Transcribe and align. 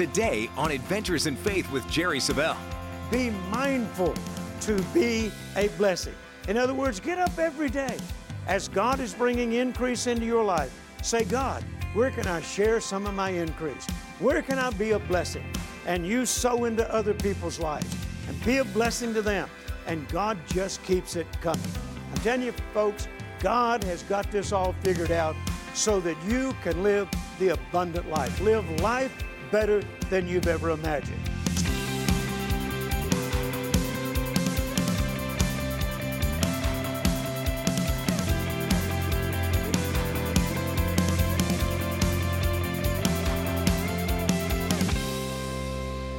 today 0.00 0.48
on 0.56 0.70
Adventures 0.70 1.26
in 1.26 1.36
Faith 1.36 1.70
with 1.70 1.86
Jerry 1.90 2.20
Savelle. 2.20 2.56
Be 3.10 3.28
mindful 3.50 4.14
to 4.62 4.82
be 4.94 5.30
a 5.56 5.68
blessing. 5.76 6.14
In 6.48 6.56
other 6.56 6.72
words, 6.72 7.00
get 7.00 7.18
up 7.18 7.38
every 7.38 7.68
day 7.68 7.98
as 8.46 8.66
God 8.66 8.98
is 8.98 9.12
bringing 9.12 9.52
increase 9.52 10.06
into 10.06 10.24
your 10.24 10.42
life. 10.42 10.72
Say, 11.02 11.24
God, 11.24 11.62
where 11.92 12.10
can 12.10 12.26
I 12.26 12.40
share 12.40 12.80
some 12.80 13.06
of 13.06 13.12
my 13.12 13.28
increase? 13.28 13.86
Where 14.20 14.40
can 14.40 14.58
I 14.58 14.70
be 14.70 14.92
a 14.92 14.98
blessing? 15.00 15.44
And 15.84 16.06
you 16.06 16.24
sow 16.24 16.64
into 16.64 16.90
other 16.90 17.12
people's 17.12 17.60
lives 17.60 17.94
and 18.26 18.42
be 18.42 18.56
a 18.56 18.64
blessing 18.64 19.12
to 19.12 19.20
them. 19.20 19.50
And 19.86 20.08
God 20.08 20.38
just 20.48 20.82
keeps 20.84 21.14
it 21.14 21.26
coming. 21.42 21.60
I'm 22.10 22.22
telling 22.22 22.46
you, 22.46 22.52
folks, 22.72 23.06
God 23.40 23.84
has 23.84 24.02
got 24.04 24.30
this 24.30 24.50
all 24.50 24.74
figured 24.80 25.12
out 25.12 25.36
so 25.74 26.00
that 26.00 26.16
you 26.24 26.56
can 26.62 26.82
live 26.82 27.06
the 27.38 27.50
abundant 27.50 28.08
life. 28.08 28.40
Live 28.40 28.66
life 28.80 29.12
better 29.50 29.82
than 30.08 30.28
you've 30.28 30.46
ever 30.46 30.70
imagined. 30.70 31.18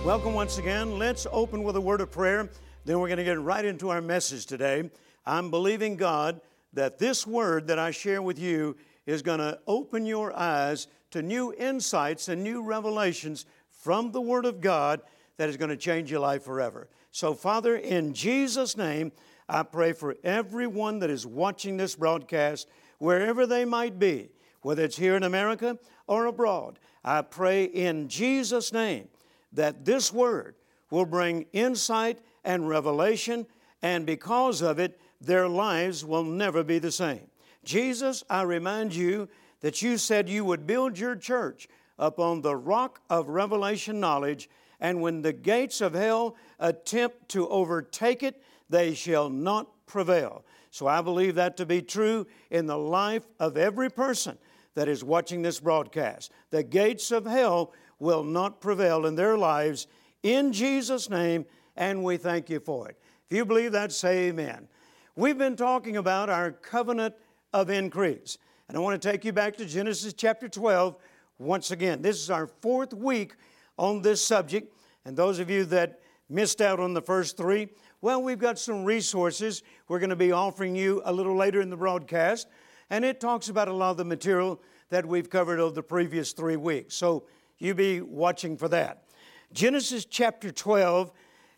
Welcome 0.03 0.33
once 0.33 0.57
again. 0.57 0.97
Let's 0.97 1.25
open 1.31 1.63
with 1.63 1.75
a 1.77 1.81
word 1.81 2.01
of 2.01 2.11
prayer. 2.11 2.49
Then 2.85 2.99
we're 2.99 3.07
going 3.07 3.19
to 3.19 3.23
get 3.23 3.39
right 3.39 3.63
into 3.63 3.89
our 3.89 4.01
message 4.01 4.45
today. 4.45 4.89
I'm 5.25 5.51
believing 5.51 5.95
God 5.95 6.41
that 6.73 6.97
this 6.97 7.25
word 7.27 7.67
that 7.67 7.79
I 7.79 7.91
share 7.91 8.21
with 8.21 8.39
you 8.39 8.75
is 9.05 9.21
going 9.21 9.39
to 9.39 9.59
open 9.67 10.05
your 10.05 10.37
eyes 10.37 10.87
to 11.11 11.21
new 11.21 11.53
insights 11.53 12.27
and 12.27 12.43
new 12.43 12.63
revelations 12.63 13.45
from 13.69 14.11
the 14.11 14.21
Word 14.21 14.45
of 14.45 14.61
God 14.61 15.01
that 15.37 15.49
is 15.49 15.57
going 15.57 15.69
to 15.69 15.77
change 15.77 16.11
your 16.11 16.19
life 16.19 16.43
forever. 16.43 16.89
So, 17.11 17.33
Father, 17.33 17.75
in 17.75 18.13
Jesus' 18.13 18.77
name, 18.77 19.11
I 19.49 19.63
pray 19.63 19.93
for 19.93 20.15
everyone 20.23 20.99
that 20.99 21.09
is 21.09 21.25
watching 21.25 21.77
this 21.77 21.95
broadcast, 21.95 22.67
wherever 22.99 23.45
they 23.45 23.65
might 23.65 23.99
be, 23.99 24.29
whether 24.61 24.83
it's 24.83 24.97
here 24.97 25.15
in 25.15 25.23
America 25.23 25.77
or 26.07 26.25
abroad. 26.25 26.79
I 27.03 27.21
pray 27.21 27.65
in 27.65 28.07
Jesus' 28.07 28.71
name 28.71 29.09
that 29.51 29.83
this 29.83 30.13
word 30.13 30.55
will 30.89 31.05
bring 31.05 31.45
insight 31.51 32.19
and 32.43 32.69
revelation, 32.69 33.45
and 33.81 34.05
because 34.05 34.61
of 34.61 34.79
it, 34.79 34.99
their 35.19 35.47
lives 35.47 36.05
will 36.05 36.23
never 36.23 36.63
be 36.63 36.79
the 36.79 36.91
same. 36.91 37.27
Jesus, 37.63 38.23
I 38.29 38.43
remind 38.43 38.95
you 38.95 39.27
that 39.61 39.81
you 39.81 39.97
said 39.97 40.27
you 40.27 40.43
would 40.45 40.67
build 40.67 40.99
your 40.99 41.15
church 41.15 41.67
upon 41.97 42.41
the 42.41 42.55
rock 42.55 43.01
of 43.09 43.29
revelation 43.29 43.99
knowledge, 43.99 44.49
and 44.79 45.01
when 45.01 45.21
the 45.21 45.33
gates 45.33 45.81
of 45.81 45.93
hell 45.93 46.35
attempt 46.59 47.29
to 47.29 47.47
overtake 47.47 48.23
it, 48.23 48.41
they 48.69 48.93
shall 48.93 49.29
not 49.29 49.67
prevail. 49.85 50.43
So 50.71 50.87
I 50.87 51.01
believe 51.01 51.35
that 51.35 51.57
to 51.57 51.65
be 51.65 51.81
true 51.81 52.25
in 52.49 52.65
the 52.65 52.77
life 52.77 53.23
of 53.39 53.57
every 53.57 53.89
person 53.89 54.37
that 54.73 54.87
is 54.87 55.03
watching 55.03 55.41
this 55.41 55.59
broadcast. 55.59 56.31
The 56.49 56.63
gates 56.63 57.11
of 57.11 57.25
hell 57.25 57.73
will 57.99 58.23
not 58.23 58.61
prevail 58.61 59.05
in 59.05 59.15
their 59.15 59.37
lives 59.37 59.87
in 60.23 60.53
Jesus' 60.53 61.09
name, 61.09 61.45
and 61.75 62.03
we 62.03 62.17
thank 62.17 62.49
you 62.49 62.59
for 62.59 62.89
it. 62.89 62.97
If 63.29 63.35
you 63.35 63.45
believe 63.45 63.73
that, 63.73 63.91
say 63.91 64.29
amen. 64.29 64.67
We've 65.15 65.37
been 65.37 65.55
talking 65.55 65.97
about 65.97 66.29
our 66.29 66.51
covenant 66.51 67.15
of 67.53 67.69
increase. 67.69 68.37
And 68.71 68.77
I 68.77 68.79
want 68.79 69.01
to 69.01 69.11
take 69.11 69.25
you 69.25 69.33
back 69.33 69.57
to 69.57 69.65
Genesis 69.65 70.13
chapter 70.13 70.47
12 70.47 70.95
once 71.39 71.71
again. 71.71 72.01
This 72.01 72.21
is 72.21 72.29
our 72.29 72.47
fourth 72.47 72.93
week 72.93 73.35
on 73.77 74.01
this 74.01 74.25
subject. 74.25 74.73
And 75.03 75.17
those 75.17 75.39
of 75.39 75.49
you 75.49 75.65
that 75.65 75.99
missed 76.29 76.61
out 76.61 76.79
on 76.79 76.93
the 76.93 77.01
first 77.01 77.35
three, 77.35 77.67
well, 77.99 78.23
we've 78.23 78.39
got 78.39 78.57
some 78.57 78.85
resources 78.85 79.61
we're 79.89 79.99
going 79.99 80.09
to 80.09 80.15
be 80.15 80.31
offering 80.31 80.73
you 80.73 81.01
a 81.03 81.11
little 81.11 81.35
later 81.35 81.59
in 81.59 81.69
the 81.69 81.75
broadcast. 81.75 82.47
And 82.89 83.03
it 83.03 83.19
talks 83.19 83.49
about 83.49 83.67
a 83.67 83.73
lot 83.73 83.91
of 83.91 83.97
the 83.97 84.05
material 84.05 84.61
that 84.87 85.05
we've 85.05 85.29
covered 85.29 85.59
over 85.59 85.75
the 85.75 85.83
previous 85.83 86.31
three 86.31 86.55
weeks. 86.55 86.95
So 86.95 87.25
you 87.57 87.73
be 87.73 87.99
watching 87.99 88.55
for 88.55 88.69
that. 88.69 89.03
Genesis 89.51 90.05
chapter 90.05 90.49
12 90.49 91.11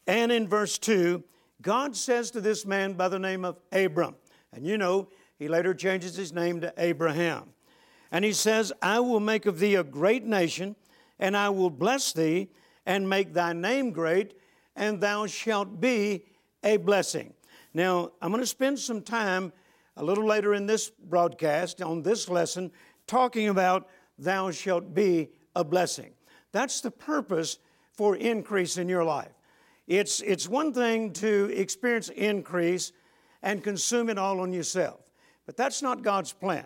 and 0.08 0.32
in 0.32 0.48
verse 0.48 0.80
2, 0.80 1.24
God 1.62 1.96
says 1.96 2.32
to 2.32 2.42
this 2.42 2.66
man 2.66 2.94
by 2.94 3.08
the 3.08 3.20
name 3.20 3.46
of 3.46 3.60
Abram, 3.72 4.16
and 4.52 4.66
you 4.66 4.80
know, 4.80 5.10
he 5.44 5.50
later 5.50 5.74
changes 5.74 6.16
his 6.16 6.32
name 6.32 6.62
to 6.62 6.74
Abraham. 6.78 7.50
And 8.14 8.24
he 8.24 8.32
says, 8.32 8.72
I 8.82 9.02
will 9.02 9.20
make 9.20 9.46
of 9.46 9.60
thee 9.60 9.76
a 9.76 9.84
great 9.84 10.24
nation, 10.24 10.78
and 11.20 11.36
I 11.36 11.50
will 11.50 11.70
bless 11.70 12.14
thee, 12.14 12.48
and 12.86 13.10
make 13.10 13.34
thy 13.34 13.52
name 13.52 13.92
great, 13.92 14.36
and 14.74 15.02
thou 15.02 15.26
shalt 15.26 15.82
be 15.82 16.24
a 16.64 16.78
blessing. 16.78 17.34
Now, 17.74 18.14
I'm 18.22 18.32
going 18.32 18.42
to 18.42 18.48
spend 18.48 18.80
some 18.80 19.02
time 19.02 19.52
a 19.98 20.04
little 20.06 20.26
later 20.26 20.54
in 20.54 20.66
this 20.66 20.90
broadcast, 20.90 21.82
on 21.82 22.04
this 22.04 22.30
lesson, 22.30 22.72
talking 23.06 23.50
about 23.50 23.90
thou 24.18 24.50
shalt 24.50 24.94
be 24.94 25.28
a 25.58 25.66
blessing. 25.66 26.14
That's 26.54 26.80
the 26.80 26.92
purpose 26.92 27.60
for 27.92 28.16
increase 28.16 28.78
in 28.78 28.88
your 28.88 29.04
life. 29.04 29.34
It's, 29.88 30.22
it's 30.22 30.48
one 30.48 30.72
thing 30.72 31.12
to 31.16 31.52
experience 31.54 32.08
increase 32.08 32.94
and 33.42 33.62
consume 33.62 34.10
it 34.10 34.18
all 34.18 34.40
on 34.40 34.54
yourself. 34.54 35.03
But 35.46 35.58
that's 35.58 35.82
not 35.82 36.04
God's 36.04 36.34
plan. 36.34 36.66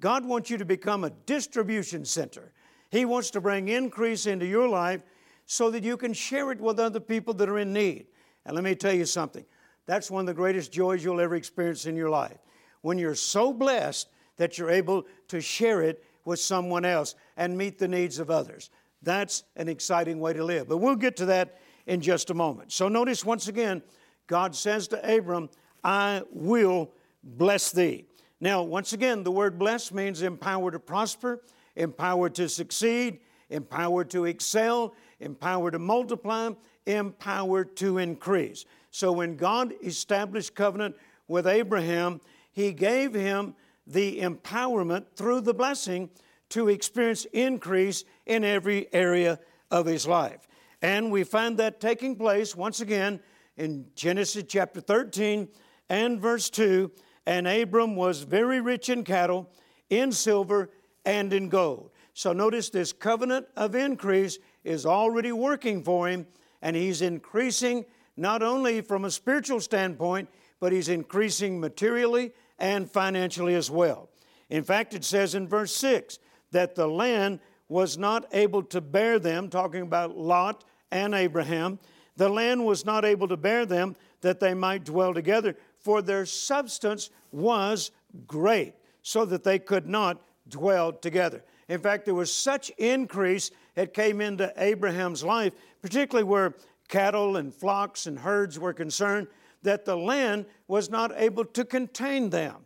God 0.00 0.24
wants 0.24 0.50
you 0.50 0.58
to 0.58 0.64
become 0.64 1.04
a 1.04 1.10
distribution 1.10 2.04
center. 2.04 2.52
He 2.90 3.04
wants 3.04 3.30
to 3.30 3.40
bring 3.40 3.68
increase 3.68 4.26
into 4.26 4.46
your 4.46 4.68
life 4.68 5.00
so 5.46 5.70
that 5.70 5.82
you 5.82 5.96
can 5.96 6.12
share 6.12 6.52
it 6.52 6.60
with 6.60 6.78
other 6.78 7.00
people 7.00 7.34
that 7.34 7.48
are 7.48 7.58
in 7.58 7.72
need. 7.72 8.06
And 8.44 8.54
let 8.54 8.64
me 8.64 8.74
tell 8.74 8.94
you 8.94 9.04
something 9.04 9.44
that's 9.86 10.10
one 10.10 10.20
of 10.20 10.26
the 10.26 10.34
greatest 10.34 10.70
joys 10.70 11.02
you'll 11.02 11.20
ever 11.20 11.34
experience 11.34 11.86
in 11.86 11.96
your 11.96 12.10
life. 12.10 12.36
When 12.82 12.98
you're 12.98 13.14
so 13.14 13.52
blessed 13.52 14.08
that 14.36 14.58
you're 14.58 14.70
able 14.70 15.06
to 15.28 15.40
share 15.40 15.82
it 15.82 16.04
with 16.24 16.38
someone 16.38 16.84
else 16.84 17.14
and 17.38 17.56
meet 17.56 17.78
the 17.78 17.88
needs 17.88 18.18
of 18.18 18.30
others. 18.30 18.70
That's 19.02 19.44
an 19.56 19.68
exciting 19.68 20.20
way 20.20 20.34
to 20.34 20.44
live. 20.44 20.68
But 20.68 20.76
we'll 20.78 20.94
get 20.94 21.16
to 21.16 21.26
that 21.26 21.58
in 21.86 22.02
just 22.02 22.28
a 22.28 22.34
moment. 22.34 22.70
So 22.70 22.88
notice 22.88 23.24
once 23.24 23.48
again, 23.48 23.82
God 24.26 24.54
says 24.54 24.88
to 24.88 25.16
Abram, 25.16 25.48
I 25.82 26.22
will 26.30 26.92
bless 27.22 27.70
thee. 27.70 28.06
Now, 28.40 28.62
once 28.62 28.92
again, 28.92 29.24
the 29.24 29.30
word 29.30 29.58
bless 29.58 29.92
means 29.92 30.22
empowered 30.22 30.74
to 30.74 30.78
prosper, 30.78 31.42
empowered 31.74 32.34
to 32.36 32.48
succeed, 32.48 33.20
empowered 33.50 34.10
to 34.10 34.26
excel, 34.26 34.94
empowered 35.20 35.72
to 35.72 35.78
multiply, 35.78 36.50
empowered 36.86 37.76
to 37.76 37.98
increase. 37.98 38.64
So 38.90 39.12
when 39.12 39.36
God 39.36 39.74
established 39.82 40.54
covenant 40.54 40.96
with 41.26 41.46
Abraham, 41.46 42.20
he 42.52 42.72
gave 42.72 43.14
him 43.14 43.54
the 43.86 44.20
empowerment 44.20 45.06
through 45.16 45.40
the 45.40 45.54
blessing 45.54 46.10
to 46.50 46.68
experience 46.68 47.26
increase 47.32 48.04
in 48.26 48.44
every 48.44 48.92
area 48.92 49.38
of 49.70 49.86
his 49.86 50.06
life. 50.06 50.46
And 50.80 51.10
we 51.10 51.24
find 51.24 51.58
that 51.58 51.80
taking 51.80 52.16
place 52.16 52.54
once 52.54 52.80
again 52.80 53.20
in 53.56 53.86
Genesis 53.94 54.44
chapter 54.46 54.80
13 54.80 55.48
and 55.88 56.20
verse 56.20 56.48
2 56.50 56.90
and 57.28 57.46
Abram 57.46 57.94
was 57.94 58.22
very 58.22 58.58
rich 58.58 58.88
in 58.88 59.04
cattle, 59.04 59.50
in 59.90 60.12
silver, 60.12 60.70
and 61.04 61.30
in 61.30 61.50
gold. 61.50 61.90
So 62.14 62.32
notice 62.32 62.70
this 62.70 62.90
covenant 62.90 63.46
of 63.54 63.74
increase 63.74 64.38
is 64.64 64.86
already 64.86 65.30
working 65.32 65.84
for 65.84 66.08
him, 66.08 66.26
and 66.62 66.74
he's 66.74 67.02
increasing 67.02 67.84
not 68.16 68.42
only 68.42 68.80
from 68.80 69.04
a 69.04 69.10
spiritual 69.10 69.60
standpoint, 69.60 70.30
but 70.58 70.72
he's 70.72 70.88
increasing 70.88 71.60
materially 71.60 72.32
and 72.58 72.90
financially 72.90 73.54
as 73.54 73.70
well. 73.70 74.08
In 74.48 74.64
fact, 74.64 74.94
it 74.94 75.04
says 75.04 75.34
in 75.34 75.46
verse 75.46 75.76
6 75.76 76.18
that 76.52 76.76
the 76.76 76.88
land 76.88 77.40
was 77.68 77.98
not 77.98 78.24
able 78.32 78.62
to 78.62 78.80
bear 78.80 79.18
them, 79.18 79.50
talking 79.50 79.82
about 79.82 80.16
Lot 80.16 80.64
and 80.90 81.14
Abraham. 81.14 81.78
The 82.16 82.30
land 82.30 82.64
was 82.64 82.86
not 82.86 83.04
able 83.04 83.28
to 83.28 83.36
bear 83.36 83.66
them 83.66 83.96
that 84.22 84.40
they 84.40 84.54
might 84.54 84.84
dwell 84.84 85.12
together, 85.12 85.56
for 85.88 86.02
their 86.02 86.26
substance 86.26 87.08
was 87.32 87.92
great, 88.26 88.74
so 89.00 89.24
that 89.24 89.42
they 89.42 89.58
could 89.58 89.88
not 89.88 90.20
dwell 90.46 90.92
together. 90.92 91.42
In 91.66 91.80
fact, 91.80 92.04
there 92.04 92.14
was 92.14 92.30
such 92.30 92.68
increase 92.76 93.50
that 93.74 93.94
came 93.94 94.20
into 94.20 94.52
Abraham's 94.58 95.24
life, 95.24 95.54
particularly 95.80 96.28
where 96.28 96.56
cattle 96.88 97.38
and 97.38 97.54
flocks 97.54 98.06
and 98.06 98.18
herds 98.18 98.58
were 98.58 98.74
concerned, 98.74 99.28
that 99.62 99.86
the 99.86 99.96
land 99.96 100.44
was 100.66 100.90
not 100.90 101.10
able 101.16 101.46
to 101.46 101.64
contain 101.64 102.28
them. 102.28 102.56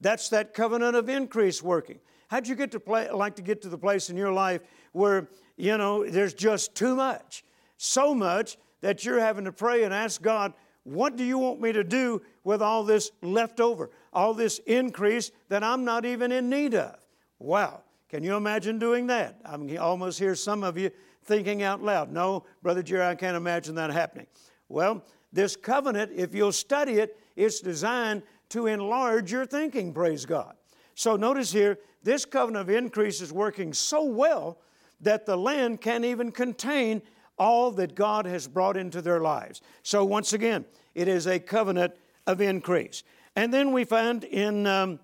That's 0.00 0.28
that 0.28 0.54
covenant 0.54 0.94
of 0.94 1.08
increase 1.08 1.60
working. 1.60 1.98
How'd 2.28 2.46
you 2.46 2.54
get 2.54 2.70
to 2.70 2.78
play, 2.78 3.10
like 3.10 3.34
to 3.34 3.42
get 3.42 3.60
to 3.62 3.68
the 3.68 3.76
place 3.76 4.08
in 4.08 4.16
your 4.16 4.32
life 4.32 4.60
where, 4.92 5.28
you 5.56 5.76
know, 5.76 6.08
there's 6.08 6.32
just 6.32 6.76
too 6.76 6.94
much? 6.94 7.42
So 7.76 8.14
much 8.14 8.56
that 8.82 9.04
you're 9.04 9.18
having 9.18 9.46
to 9.46 9.52
pray 9.52 9.82
and 9.82 9.92
ask 9.92 10.22
God, 10.22 10.52
what 10.92 11.16
do 11.16 11.24
you 11.24 11.38
want 11.38 11.60
me 11.60 11.72
to 11.72 11.84
do 11.84 12.22
with 12.44 12.62
all 12.62 12.82
this 12.82 13.10
leftover, 13.22 13.90
all 14.12 14.34
this 14.34 14.58
increase 14.66 15.30
that 15.48 15.62
I'm 15.62 15.84
not 15.84 16.04
even 16.04 16.32
in 16.32 16.48
need 16.48 16.74
of? 16.74 16.96
Wow. 17.38 17.82
Can 18.08 18.22
you 18.22 18.36
imagine 18.36 18.78
doing 18.78 19.06
that? 19.08 19.38
I 19.44 19.52
can 19.52 19.76
almost 19.76 20.18
hear 20.18 20.34
some 20.34 20.62
of 20.62 20.78
you 20.78 20.90
thinking 21.24 21.62
out 21.62 21.82
loud. 21.82 22.10
No, 22.10 22.44
Brother 22.62 22.82
Jerry, 22.82 23.06
I 23.06 23.14
can't 23.14 23.36
imagine 23.36 23.74
that 23.74 23.90
happening. 23.90 24.26
Well, 24.68 25.04
this 25.30 25.56
covenant, 25.56 26.12
if 26.14 26.34
you'll 26.34 26.52
study 26.52 26.94
it, 26.94 27.18
it's 27.36 27.60
designed 27.60 28.22
to 28.48 28.66
enlarge 28.66 29.30
your 29.30 29.44
thinking, 29.44 29.92
praise 29.92 30.24
God. 30.24 30.54
So 30.94 31.16
notice 31.16 31.52
here, 31.52 31.78
this 32.02 32.24
covenant 32.24 32.68
of 32.68 32.74
increase 32.74 33.20
is 33.20 33.30
working 33.30 33.74
so 33.74 34.04
well 34.04 34.58
that 35.00 35.26
the 35.26 35.36
land 35.36 35.82
can't 35.82 36.04
even 36.04 36.32
contain 36.32 37.02
all 37.38 37.70
that 37.72 37.94
God 37.94 38.26
has 38.26 38.48
brought 38.48 38.76
into 38.76 39.02
their 39.02 39.20
lives. 39.20 39.60
So, 39.82 40.04
once 40.04 40.32
again, 40.32 40.64
it 40.94 41.08
is 41.08 41.26
a 41.26 41.38
covenant 41.38 41.94
of 42.26 42.40
increase. 42.40 43.02
And 43.36 43.52
then 43.52 43.72
we 43.72 43.84
find 43.84 44.24
in 44.24 44.66
um, 44.66 45.00